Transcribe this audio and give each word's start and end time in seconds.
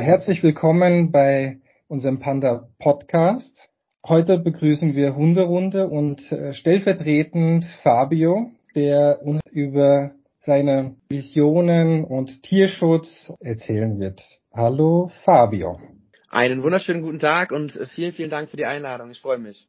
Herzlich 0.00 0.42
willkommen 0.42 1.10
bei 1.10 1.58
unserem 1.88 2.20
Panda 2.20 2.68
Podcast. 2.78 3.68
Heute 4.06 4.38
begrüßen 4.38 4.94
wir 4.94 5.16
Hunderunde 5.16 5.88
und 5.88 6.30
äh, 6.30 6.52
stellvertretend 6.52 7.64
Fabio, 7.82 8.50
der 8.74 9.20
uns 9.22 9.40
über 9.50 10.12
seine 10.40 10.96
Visionen 11.08 12.04
und 12.04 12.42
Tierschutz 12.42 13.32
erzählen 13.40 13.98
wird. 13.98 14.22
Hallo 14.54 15.10
Fabio. 15.24 15.80
Einen 16.30 16.62
wunderschönen 16.62 17.02
guten 17.02 17.18
Tag 17.18 17.50
und 17.50 17.72
vielen, 17.94 18.12
vielen 18.12 18.30
Dank 18.30 18.50
für 18.50 18.56
die 18.56 18.66
Einladung. 18.66 19.10
Ich 19.10 19.20
freue 19.20 19.38
mich. 19.38 19.66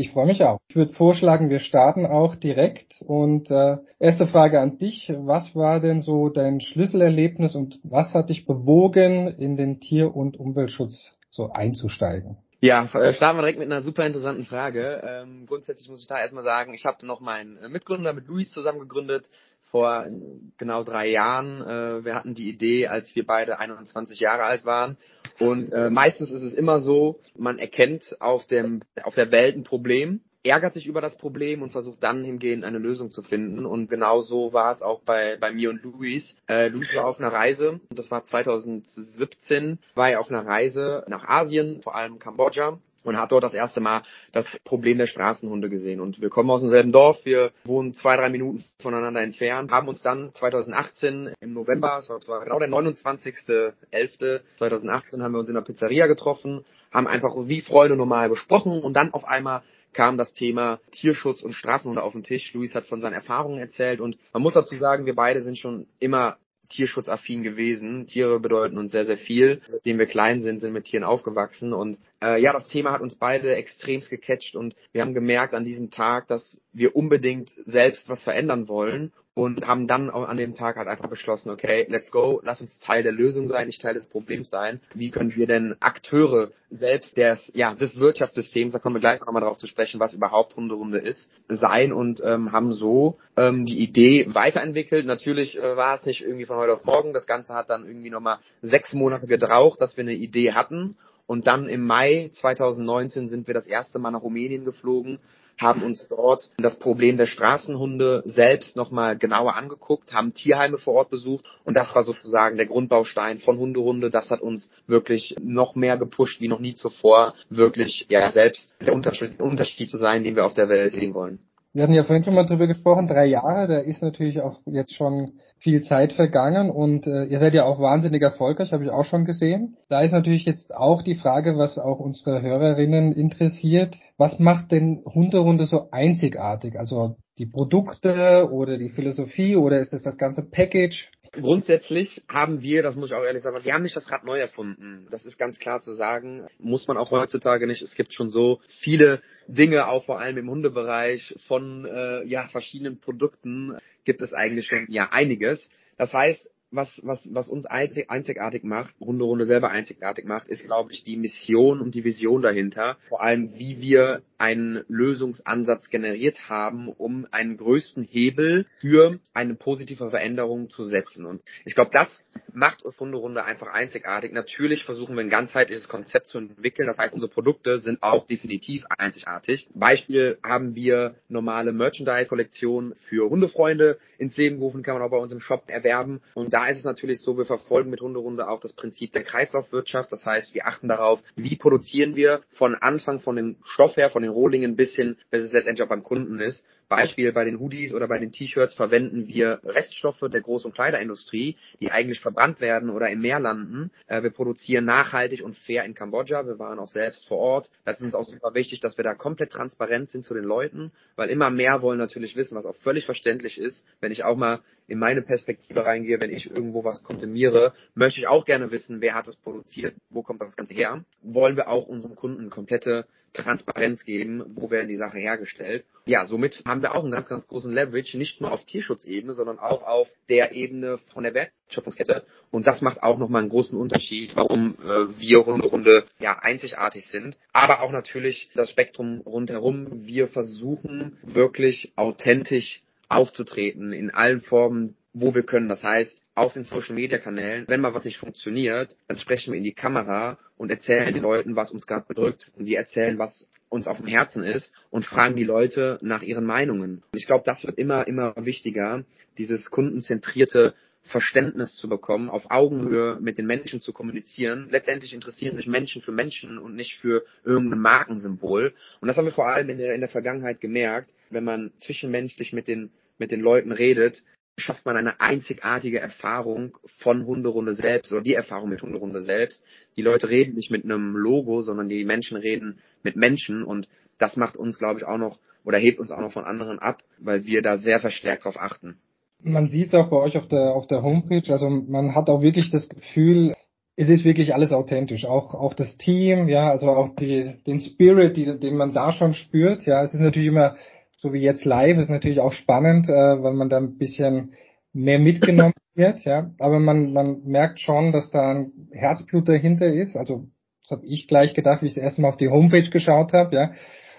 Ich 0.00 0.12
freue 0.12 0.26
mich 0.26 0.44
auch. 0.44 0.60
Ich 0.68 0.76
würde 0.76 0.92
vorschlagen, 0.92 1.50
wir 1.50 1.58
starten 1.58 2.06
auch 2.06 2.36
direkt. 2.36 3.02
Und 3.02 3.50
äh, 3.50 3.78
erste 3.98 4.28
Frage 4.28 4.60
an 4.60 4.78
dich. 4.78 5.12
Was 5.12 5.56
war 5.56 5.80
denn 5.80 6.00
so 6.02 6.28
dein 6.28 6.60
Schlüsselerlebnis 6.60 7.56
und 7.56 7.80
was 7.82 8.14
hat 8.14 8.30
dich 8.30 8.46
bewogen, 8.46 9.26
in 9.26 9.56
den 9.56 9.80
Tier- 9.80 10.14
und 10.14 10.38
Umweltschutz 10.38 11.16
so 11.30 11.50
einzusteigen? 11.50 12.36
Ja, 12.60 12.88
äh, 12.92 13.14
starten 13.14 13.38
wir 13.38 13.42
direkt 13.42 13.60
mit 13.60 13.70
einer 13.70 13.82
super 13.82 14.04
interessanten 14.04 14.44
Frage. 14.44 15.00
Ähm, 15.04 15.46
grundsätzlich 15.46 15.88
muss 15.88 16.00
ich 16.00 16.08
da 16.08 16.18
erstmal 16.18 16.42
sagen, 16.42 16.74
ich 16.74 16.84
habe 16.84 17.06
noch 17.06 17.20
meinen 17.20 17.56
äh, 17.58 17.68
Mitgründer 17.68 18.12
mit 18.12 18.26
Luis 18.26 18.50
zusammen 18.50 18.80
gegründet 18.80 19.30
vor 19.62 20.06
äh, 20.06 20.10
genau 20.56 20.82
drei 20.82 21.08
Jahren. 21.08 21.60
Äh, 21.62 22.04
wir 22.04 22.16
hatten 22.16 22.34
die 22.34 22.48
Idee, 22.48 22.88
als 22.88 23.14
wir 23.14 23.24
beide 23.24 23.60
21 23.60 24.18
Jahre 24.18 24.42
alt 24.42 24.64
waren. 24.64 24.96
Und 25.38 25.72
äh, 25.72 25.88
meistens 25.88 26.32
ist 26.32 26.42
es 26.42 26.54
immer 26.54 26.80
so, 26.80 27.20
man 27.36 27.60
erkennt 27.60 28.16
auf, 28.20 28.46
dem, 28.46 28.82
auf 29.04 29.14
der 29.14 29.30
Welt 29.30 29.56
ein 29.56 29.62
Problem 29.62 30.22
ärgert 30.48 30.74
sich 30.74 30.86
über 30.86 31.00
das 31.00 31.16
Problem 31.16 31.62
und 31.62 31.72
versucht 31.72 32.02
dann 32.02 32.24
hingehend 32.24 32.64
eine 32.64 32.78
Lösung 32.78 33.10
zu 33.10 33.22
finden. 33.22 33.66
Und 33.66 33.88
genau 33.88 34.20
so 34.20 34.52
war 34.52 34.72
es 34.72 34.82
auch 34.82 35.00
bei, 35.00 35.36
bei 35.36 35.52
mir 35.52 35.70
und 35.70 35.82
Luis. 35.82 36.36
Äh, 36.48 36.68
Luis 36.68 36.94
war 36.94 37.06
auf 37.06 37.18
einer 37.18 37.32
Reise, 37.32 37.80
das 37.90 38.10
war 38.10 38.24
2017, 38.24 39.78
war 39.94 40.10
er 40.10 40.20
auf 40.20 40.30
einer 40.30 40.46
Reise 40.46 41.04
nach 41.08 41.28
Asien, 41.28 41.82
vor 41.82 41.94
allem 41.94 42.18
Kambodscha 42.18 42.78
und 43.04 43.16
hat 43.16 43.30
dort 43.32 43.44
das 43.44 43.54
erste 43.54 43.80
Mal 43.80 44.02
das 44.32 44.44
Problem 44.64 44.98
der 44.98 45.06
Straßenhunde 45.06 45.70
gesehen. 45.70 46.00
Und 46.00 46.20
wir 46.20 46.30
kommen 46.30 46.50
aus 46.50 46.60
demselben 46.60 46.90
Dorf, 46.92 47.24
wir 47.24 47.52
wohnen 47.64 47.94
zwei, 47.94 48.16
drei 48.16 48.28
Minuten 48.28 48.64
voneinander 48.80 49.22
entfernt, 49.22 49.70
haben 49.70 49.86
uns 49.88 50.02
dann 50.02 50.34
2018 50.34 51.34
im 51.40 51.52
November, 51.52 52.02
das 52.06 52.28
war 52.28 52.44
genau 52.44 52.58
der 52.58 52.68
29.11.2018, 52.68 55.22
haben 55.22 55.32
wir 55.32 55.40
uns 55.40 55.48
in 55.48 55.54
der 55.54 55.62
Pizzeria 55.62 56.06
getroffen, 56.06 56.64
haben 56.92 57.06
einfach 57.06 57.34
wie 57.36 57.60
Freunde 57.60 57.96
normal 57.96 58.28
besprochen 58.28 58.82
und 58.82 58.94
dann 58.94 59.14
auf 59.14 59.24
einmal 59.24 59.62
kam 59.92 60.18
das 60.18 60.34
Thema 60.34 60.80
Tierschutz 60.92 61.42
und 61.42 61.54
Straßenhunde 61.54 62.02
auf 62.02 62.12
den 62.12 62.22
Tisch. 62.22 62.52
Luis 62.52 62.74
hat 62.74 62.84
von 62.84 63.00
seinen 63.00 63.14
Erfahrungen 63.14 63.58
erzählt 63.58 64.00
und 64.00 64.18
man 64.32 64.42
muss 64.42 64.52
dazu 64.54 64.76
sagen, 64.76 65.06
wir 65.06 65.14
beide 65.14 65.42
sind 65.42 65.56
schon 65.58 65.86
immer 65.98 66.36
tierschutzaffin 66.68 67.42
gewesen. 67.42 68.06
Tiere 68.06 68.40
bedeuten 68.40 68.78
uns 68.78 68.92
sehr, 68.92 69.06
sehr 69.06 69.18
viel. 69.18 69.60
Seitdem 69.68 69.98
wir 69.98 70.06
klein 70.06 70.42
sind, 70.42 70.60
sind 70.60 70.72
mit 70.72 70.84
Tieren 70.84 71.04
aufgewachsen. 71.04 71.72
Und 71.72 71.98
äh, 72.22 72.40
ja, 72.40 72.52
das 72.52 72.68
Thema 72.68 72.92
hat 72.92 73.00
uns 73.00 73.14
beide 73.14 73.54
extremst 73.54 74.10
gecatcht 74.10 74.56
und 74.56 74.74
wir 74.92 75.02
haben 75.02 75.14
gemerkt 75.14 75.54
an 75.54 75.64
diesem 75.64 75.90
Tag, 75.90 76.28
dass 76.28 76.60
wir 76.72 76.96
unbedingt 76.96 77.50
selbst 77.66 78.08
was 78.08 78.24
verändern 78.24 78.68
wollen 78.68 79.12
und 79.38 79.68
haben 79.68 79.86
dann 79.86 80.10
an 80.10 80.36
dem 80.36 80.56
Tag 80.56 80.74
halt 80.74 80.88
einfach 80.88 81.08
beschlossen, 81.08 81.50
okay, 81.50 81.86
let's 81.88 82.10
go, 82.10 82.40
lass 82.42 82.60
uns 82.60 82.80
Teil 82.80 83.04
der 83.04 83.12
Lösung 83.12 83.46
sein, 83.46 83.68
nicht 83.68 83.80
Teil 83.80 83.94
des 83.94 84.08
Problems 84.08 84.50
sein. 84.50 84.80
Wie 84.94 85.10
können 85.10 85.36
wir 85.36 85.46
denn 85.46 85.76
Akteure 85.78 86.50
selbst 86.70 87.16
des, 87.16 87.48
ja, 87.54 87.72
des 87.74 88.00
Wirtschaftssystems, 88.00 88.72
da 88.72 88.80
kommen 88.80 88.96
wir 88.96 89.00
gleich 89.00 89.20
nochmal 89.20 89.42
drauf 89.42 89.58
zu 89.58 89.68
sprechen, 89.68 90.00
was 90.00 90.12
überhaupt 90.12 90.56
Hunderunde 90.56 90.98
ist, 90.98 91.30
sein 91.46 91.92
und 91.92 92.20
ähm, 92.24 92.50
haben 92.50 92.72
so 92.72 93.16
ähm, 93.36 93.64
die 93.64 93.78
Idee 93.78 94.26
weiterentwickelt. 94.34 95.06
Natürlich 95.06 95.56
äh, 95.56 95.76
war 95.76 95.94
es 95.94 96.04
nicht 96.04 96.22
irgendwie 96.22 96.46
von 96.46 96.56
heute 96.56 96.72
auf 96.72 96.84
morgen, 96.84 97.12
das 97.12 97.28
Ganze 97.28 97.54
hat 97.54 97.70
dann 97.70 97.86
irgendwie 97.86 98.10
nochmal 98.10 98.38
sechs 98.60 98.92
Monate 98.92 99.28
gebraucht, 99.28 99.80
dass 99.80 99.96
wir 99.96 100.02
eine 100.02 100.14
Idee 100.14 100.52
hatten 100.52 100.96
und 101.28 101.46
dann 101.46 101.68
im 101.68 101.86
Mai 101.86 102.30
2019 102.32 103.28
sind 103.28 103.46
wir 103.46 103.54
das 103.54 103.66
erste 103.66 103.98
Mal 103.98 104.10
nach 104.10 104.22
Rumänien 104.22 104.64
geflogen, 104.64 105.18
haben 105.58 105.82
uns 105.82 106.08
dort 106.08 106.50
das 106.56 106.78
Problem 106.78 107.18
der 107.18 107.26
Straßenhunde 107.26 108.22
selbst 108.24 108.76
nochmal 108.76 109.18
genauer 109.18 109.54
angeguckt, 109.54 110.14
haben 110.14 110.32
Tierheime 110.32 110.78
vor 110.78 110.94
Ort 110.94 111.10
besucht 111.10 111.44
und 111.64 111.76
das 111.76 111.94
war 111.94 112.02
sozusagen 112.02 112.56
der 112.56 112.66
Grundbaustein 112.66 113.40
von 113.40 113.58
Hunderunde. 113.58 114.08
Das 114.08 114.30
hat 114.30 114.40
uns 114.40 114.70
wirklich 114.86 115.36
noch 115.42 115.74
mehr 115.74 115.98
gepusht 115.98 116.40
wie 116.40 116.48
noch 116.48 116.60
nie 116.60 116.74
zuvor, 116.74 117.34
wirklich 117.50 118.06
ja 118.08 118.32
selbst 118.32 118.74
der 118.80 118.94
Unterschied, 118.94 119.38
Unterschied 119.38 119.90
zu 119.90 119.98
sein, 119.98 120.24
den 120.24 120.34
wir 120.34 120.46
auf 120.46 120.54
der 120.54 120.70
Welt 120.70 120.92
sehen 120.92 121.12
wollen. 121.12 121.40
Wir 121.78 121.84
hatten 121.84 121.94
ja 121.94 122.02
vorhin 122.02 122.24
schon 122.24 122.34
mal 122.34 122.44
drüber 122.44 122.66
gesprochen, 122.66 123.06
drei 123.06 123.26
Jahre, 123.26 123.68
da 123.68 123.78
ist 123.78 124.02
natürlich 124.02 124.40
auch 124.40 124.58
jetzt 124.66 124.94
schon 124.94 125.34
viel 125.60 125.80
Zeit 125.82 126.12
vergangen 126.12 126.70
und 126.70 127.06
äh, 127.06 127.26
ihr 127.26 127.38
seid 127.38 127.54
ja 127.54 127.66
auch 127.66 127.78
wahnsinnig 127.78 128.20
erfolgreich, 128.20 128.72
habe 128.72 128.82
ich 128.82 128.90
auch 128.90 129.04
schon 129.04 129.24
gesehen. 129.24 129.76
Da 129.88 130.00
ist 130.00 130.10
natürlich 130.10 130.44
jetzt 130.44 130.74
auch 130.74 131.02
die 131.02 131.14
Frage, 131.14 131.56
was 131.56 131.78
auch 131.78 132.00
unsere 132.00 132.42
Hörerinnen 132.42 133.12
interessiert. 133.12 133.94
Was 134.16 134.40
macht 134.40 134.72
denn 134.72 135.04
Hunderunde 135.04 135.66
so 135.66 135.88
einzigartig? 135.92 136.76
Also 136.76 137.14
die 137.38 137.46
Produkte 137.46 138.48
oder 138.50 138.76
die 138.76 138.90
Philosophie 138.90 139.54
oder 139.54 139.78
ist 139.78 139.92
es 139.92 140.02
das 140.02 140.18
ganze 140.18 140.42
Package? 140.42 141.12
Grundsätzlich 141.32 142.22
haben 142.28 142.62
wir, 142.62 142.82
das 142.82 142.96
muss 142.96 143.10
ich 143.10 143.14
auch 143.14 143.24
ehrlich 143.24 143.42
sagen, 143.42 143.64
wir 143.64 143.74
haben 143.74 143.82
nicht 143.82 143.96
das 143.96 144.10
Rad 144.10 144.24
neu 144.24 144.38
erfunden. 144.38 145.06
Das 145.10 145.24
ist 145.24 145.38
ganz 145.38 145.58
klar 145.58 145.80
zu 145.80 145.94
sagen. 145.94 146.46
Muss 146.58 146.86
man 146.86 146.96
auch 146.96 147.10
heutzutage 147.10 147.66
nicht. 147.66 147.82
Es 147.82 147.94
gibt 147.94 148.12
schon 148.12 148.30
so 148.30 148.60
viele 148.80 149.20
Dinge, 149.46 149.88
auch 149.88 150.04
vor 150.04 150.20
allem 150.20 150.38
im 150.38 150.50
Hundebereich, 150.50 151.34
von 151.46 151.84
äh, 151.84 152.24
ja, 152.24 152.48
verschiedenen 152.48 153.00
Produkten 153.00 153.76
gibt 154.04 154.22
es 154.22 154.32
eigentlich 154.32 154.66
schon 154.66 154.86
ja 154.88 155.10
einiges. 155.10 155.68
Das 155.96 156.12
heißt, 156.12 156.50
was, 156.70 157.00
was, 157.02 157.26
was 157.32 157.48
uns 157.48 157.66
einzig, 157.66 158.10
einzigartig 158.10 158.64
macht, 158.64 158.94
Runde 159.00 159.24
Runde 159.24 159.46
selber 159.46 159.70
einzigartig 159.70 160.24
macht, 160.26 160.48
ist, 160.48 160.64
glaube 160.64 160.92
ich, 160.92 161.02
die 161.02 161.16
Mission 161.16 161.80
und 161.80 161.94
die 161.94 162.04
Vision 162.04 162.42
dahinter. 162.42 162.96
Vor 163.08 163.22
allem, 163.22 163.54
wie 163.54 163.80
wir 163.80 164.22
einen 164.38 164.84
Lösungsansatz 164.88 165.90
generiert 165.90 166.48
haben, 166.48 166.88
um 166.88 167.26
einen 167.32 167.56
größten 167.56 168.04
Hebel 168.04 168.66
für 168.76 169.18
eine 169.34 169.54
positive 169.54 170.10
Veränderung 170.10 170.70
zu 170.70 170.84
setzen. 170.84 171.26
Und 171.26 171.42
ich 171.64 171.74
glaube, 171.74 171.90
das 171.92 172.08
macht 172.52 172.82
uns 172.82 173.00
Runde 173.00 173.18
Runde 173.18 173.44
einfach 173.44 173.68
einzigartig. 173.68 174.32
Natürlich 174.32 174.84
versuchen 174.84 175.16
wir 175.16 175.22
ein 175.22 175.30
ganzheitliches 175.30 175.88
Konzept 175.88 176.28
zu 176.28 176.38
entwickeln. 176.38 176.86
Das 176.86 176.98
heißt, 176.98 177.14
unsere 177.14 177.32
Produkte 177.32 177.78
sind 177.78 178.02
auch 178.02 178.26
definitiv 178.26 178.84
einzigartig. 178.96 179.68
Beispiel 179.74 180.38
haben 180.44 180.74
wir 180.76 181.16
normale 181.28 181.72
Merchandise-Kollektionen 181.72 182.94
für 183.08 183.28
Hundefreunde 183.28 183.98
ins 184.18 184.36
Leben 184.36 184.58
gerufen, 184.58 184.82
kann 184.82 184.94
man 184.94 185.02
auch 185.02 185.10
bei 185.10 185.18
uns 185.18 185.32
im 185.32 185.40
Shop 185.40 185.64
erwerben. 185.66 186.20
Und 186.34 186.54
da 186.58 186.66
ist 186.66 186.78
es 186.78 186.84
natürlich 186.84 187.20
so, 187.20 187.38
wir 187.38 187.44
verfolgen 187.44 187.88
mit 187.88 188.00
Hunderunde 188.00 188.48
auch 188.48 188.58
das 188.58 188.72
Prinzip 188.72 189.12
der 189.12 189.22
Kreislaufwirtschaft. 189.22 190.10
Das 190.10 190.26
heißt, 190.26 190.54
wir 190.54 190.66
achten 190.66 190.88
darauf, 190.88 191.20
wie 191.36 191.54
produzieren 191.54 192.16
wir 192.16 192.42
von 192.50 192.74
Anfang 192.74 193.20
von 193.20 193.36
dem 193.36 193.58
Stoff 193.62 193.96
her, 193.96 194.10
von 194.10 194.22
den 194.22 194.32
Rohlingen 194.32 194.74
bis 194.74 194.96
hin, 194.96 195.16
bis 195.30 195.44
es 195.44 195.52
letztendlich 195.52 195.84
auch 195.84 195.88
beim 195.88 196.02
Kunden 196.02 196.40
ist. 196.40 196.66
Beispiel 196.88 197.32
bei 197.32 197.44
den 197.44 197.60
Hoodies 197.60 197.92
oder 197.92 198.08
bei 198.08 198.18
den 198.18 198.32
T-Shirts 198.32 198.74
verwenden 198.74 199.28
wir 199.28 199.60
Reststoffe 199.64 200.20
der 200.20 200.42
Groß- 200.42 200.64
und 200.64 200.74
Kleiderindustrie, 200.74 201.56
die 201.80 201.90
eigentlich 201.90 202.20
verbrannt 202.20 202.60
werden 202.60 202.90
oder 202.90 203.08
im 203.10 203.20
Meer 203.20 203.40
landen. 203.40 203.90
Äh, 204.06 204.22
wir 204.22 204.30
produzieren 204.30 204.84
nachhaltig 204.84 205.42
und 205.42 205.56
fair 205.58 205.84
in 205.84 205.94
Kambodscha. 205.94 206.46
Wir 206.46 206.58
waren 206.58 206.78
auch 206.78 206.88
selbst 206.88 207.26
vor 207.28 207.38
Ort. 207.38 207.70
Das 207.84 207.98
ist 207.98 208.02
uns 208.02 208.14
auch 208.14 208.24
super 208.24 208.54
wichtig, 208.54 208.80
dass 208.80 208.96
wir 208.96 209.04
da 209.04 209.14
komplett 209.14 209.50
transparent 209.50 210.10
sind 210.10 210.24
zu 210.24 210.34
den 210.34 210.44
Leuten, 210.44 210.92
weil 211.16 211.28
immer 211.28 211.50
mehr 211.50 211.82
wollen 211.82 211.98
natürlich 211.98 212.36
wissen, 212.36 212.56
was 212.56 212.64
auch 212.64 212.76
völlig 212.76 213.04
verständlich 213.04 213.58
ist. 213.58 213.84
Wenn 214.00 214.12
ich 214.12 214.24
auch 214.24 214.36
mal 214.36 214.60
in 214.86 214.98
meine 214.98 215.22
Perspektive 215.22 215.84
reingehe, 215.84 216.20
wenn 216.20 216.32
ich 216.32 216.50
irgendwo 216.50 216.82
was 216.82 217.02
konsumiere, 217.02 217.74
möchte 217.94 218.20
ich 218.20 218.26
auch 218.26 218.46
gerne 218.46 218.70
wissen, 218.70 219.00
wer 219.02 219.14
hat 219.14 219.28
es 219.28 219.36
produziert, 219.36 219.94
wo 220.08 220.22
kommt 220.22 220.40
das 220.40 220.56
Ganze 220.56 220.74
her. 220.74 221.04
Wollen 221.22 221.56
wir 221.56 221.68
auch 221.68 221.86
unseren 221.86 222.16
Kunden 222.16 222.48
komplette 222.48 223.06
Transparenz 223.32 224.04
geben, 224.04 224.44
wo 224.54 224.70
werden 224.70 224.88
die 224.88 224.96
Sachen 224.96 225.20
hergestellt. 225.20 225.84
Ja, 226.06 226.26
somit 226.26 226.62
haben 226.66 226.82
wir 226.82 226.94
auch 226.94 227.02
einen 227.02 227.12
ganz, 227.12 227.28
ganz 227.28 227.46
großen 227.46 227.72
Leverage, 227.72 228.16
nicht 228.16 228.40
nur 228.40 228.52
auf 228.52 228.64
Tierschutzebene, 228.64 229.34
sondern 229.34 229.58
auch 229.58 229.82
auf 229.82 230.08
der 230.28 230.52
Ebene 230.52 230.98
von 231.12 231.24
der 231.24 231.34
Wertschöpfungskette. 231.34 232.24
Und 232.50 232.66
das 232.66 232.80
macht 232.80 233.02
auch 233.02 233.18
nochmal 233.18 233.42
einen 233.42 233.50
großen 233.50 233.78
Unterschied, 233.78 234.34
warum 234.34 234.76
äh, 234.82 235.20
wir 235.20 235.38
Runde 235.38 236.04
ja 236.18 236.38
einzigartig 236.38 237.06
sind. 237.06 237.36
Aber 237.52 237.82
auch 237.82 237.92
natürlich 237.92 238.50
das 238.54 238.70
Spektrum 238.70 239.20
rundherum. 239.20 240.06
Wir 240.06 240.28
versuchen 240.28 241.18
wirklich 241.22 241.92
authentisch 241.96 242.82
aufzutreten 243.08 243.92
in 243.92 244.10
allen 244.10 244.40
Formen, 244.40 244.96
wo 245.12 245.34
wir 245.34 245.42
können. 245.42 245.68
Das 245.68 245.82
heißt, 245.82 246.18
auf 246.38 246.54
den 246.54 246.64
Social 246.64 246.94
Media 246.94 247.18
Kanälen, 247.18 247.64
wenn 247.68 247.80
mal 247.80 247.94
was 247.94 248.04
nicht 248.04 248.18
funktioniert, 248.18 248.96
dann 249.06 249.18
sprechen 249.18 249.52
wir 249.52 249.58
in 249.58 249.64
die 249.64 249.74
Kamera 249.74 250.38
und 250.56 250.70
erzählen 250.70 251.12
den 251.12 251.22
Leuten, 251.22 251.56
was 251.56 251.70
uns 251.70 251.86
gerade 251.86 252.06
bedrückt. 252.06 252.52
Und 252.56 252.66
wir 252.66 252.78
erzählen, 252.78 253.18
was 253.18 253.48
uns 253.68 253.86
auf 253.86 253.98
dem 253.98 254.06
Herzen 254.06 254.42
ist 254.42 254.72
und 254.90 255.04
fragen 255.04 255.36
die 255.36 255.44
Leute 255.44 255.98
nach 256.00 256.22
ihren 256.22 256.44
Meinungen. 256.44 257.02
Ich 257.14 257.26
glaube, 257.26 257.44
das 257.44 257.64
wird 257.64 257.78
immer, 257.78 258.06
immer 258.06 258.34
wichtiger, 258.36 259.04
dieses 259.36 259.70
kundenzentrierte 259.70 260.74
Verständnis 261.02 261.74
zu 261.74 261.88
bekommen, 261.88 262.28
auf 262.28 262.50
Augenhöhe 262.50 263.18
mit 263.20 263.38
den 263.38 263.46
Menschen 263.46 263.80
zu 263.80 263.92
kommunizieren. 263.92 264.68
Letztendlich 264.70 265.14
interessieren 265.14 265.56
sich 265.56 265.66
Menschen 265.66 266.02
für 266.02 266.12
Menschen 266.12 266.58
und 266.58 266.74
nicht 266.74 266.96
für 266.96 267.24
irgendein 267.44 267.80
Markensymbol. 267.80 268.74
Und 269.00 269.08
das 269.08 269.16
haben 269.16 269.24
wir 269.24 269.32
vor 269.32 269.48
allem 269.48 269.70
in 269.70 269.78
der, 269.78 269.94
in 269.94 270.00
der 270.00 270.10
Vergangenheit 270.10 270.60
gemerkt, 270.60 271.10
wenn 271.30 271.44
man 271.44 271.72
zwischenmenschlich 271.78 272.52
mit 272.52 272.68
den, 272.68 272.90
mit 273.18 273.30
den 273.30 273.40
Leuten 273.40 273.72
redet, 273.72 274.22
schafft 274.58 274.84
man 274.84 274.96
eine 274.96 275.20
einzigartige 275.20 276.00
Erfahrung 276.00 276.76
von 276.98 277.26
Hunderunde 277.26 277.72
selbst 277.72 278.12
oder 278.12 278.22
die 278.22 278.34
Erfahrung 278.34 278.68
mit 278.68 278.82
Hunderunde 278.82 279.22
selbst. 279.22 279.64
Die 279.96 280.02
Leute 280.02 280.28
reden 280.28 280.54
nicht 280.54 280.70
mit 280.70 280.84
einem 280.84 281.16
Logo, 281.16 281.62
sondern 281.62 281.88
die 281.88 282.04
Menschen 282.04 282.36
reden 282.36 282.78
mit 283.02 283.16
Menschen 283.16 283.62
und 283.62 283.88
das 284.18 284.36
macht 284.36 284.56
uns, 284.56 284.78
glaube 284.78 285.00
ich, 285.00 285.06
auch 285.06 285.18
noch 285.18 285.38
oder 285.64 285.78
hebt 285.78 286.00
uns 286.00 286.10
auch 286.10 286.20
noch 286.20 286.32
von 286.32 286.44
anderen 286.44 286.78
ab, 286.78 287.02
weil 287.18 287.44
wir 287.44 287.62
da 287.62 287.76
sehr 287.76 288.00
verstärkt 288.00 288.44
drauf 288.44 288.58
achten. 288.58 288.98
Man 289.42 289.68
sieht 289.68 289.88
es 289.88 289.94
auch 289.94 290.10
bei 290.10 290.16
euch 290.16 290.36
auf 290.36 290.48
der 290.48 290.74
auf 290.74 290.86
der 290.86 291.02
Homepage, 291.02 291.52
also 291.52 291.68
man 291.68 292.14
hat 292.14 292.28
auch 292.28 292.42
wirklich 292.42 292.70
das 292.70 292.88
Gefühl, 292.88 293.54
es 293.94 294.08
ist 294.08 294.24
wirklich 294.24 294.54
alles 294.54 294.72
authentisch, 294.72 295.24
auch 295.24 295.54
auch 295.54 295.74
das 295.74 295.96
Team, 295.96 296.48
ja, 296.48 296.70
also 296.70 296.88
auch 296.88 297.14
die 297.14 297.54
den 297.66 297.80
Spirit, 297.80 298.36
die, 298.36 298.58
den 298.58 298.76
man 298.76 298.92
da 298.92 299.12
schon 299.12 299.34
spürt, 299.34 299.86
ja, 299.86 300.02
es 300.02 300.14
ist 300.14 300.20
natürlich 300.20 300.48
immer 300.48 300.74
so 301.18 301.32
wie 301.32 301.40
jetzt 301.40 301.64
live, 301.64 301.98
ist 301.98 302.10
natürlich 302.10 302.40
auch 302.40 302.52
spannend, 302.52 303.08
äh, 303.08 303.12
weil 303.12 303.52
man 303.52 303.68
da 303.68 303.76
ein 303.76 303.98
bisschen 303.98 304.54
mehr 304.92 305.18
mitgenommen 305.18 305.74
wird, 305.94 306.24
ja, 306.24 306.50
aber 306.58 306.78
man 306.78 307.12
man 307.12 307.42
merkt 307.44 307.80
schon, 307.80 308.12
dass 308.12 308.30
da 308.30 308.50
ein 308.50 308.72
Herzblut 308.92 309.48
dahinter 309.48 309.86
ist, 309.86 310.16
also 310.16 310.48
das 310.82 310.98
habe 310.98 311.06
ich 311.06 311.28
gleich 311.28 311.54
gedacht, 311.54 311.82
wie 311.82 311.86
ich 311.86 311.94
das 311.94 312.04
erste 312.04 312.22
Mal 312.22 312.28
auf 312.28 312.36
die 312.36 312.48
Homepage 312.48 312.88
geschaut 312.88 313.32
habe, 313.32 313.54
ja 313.54 313.70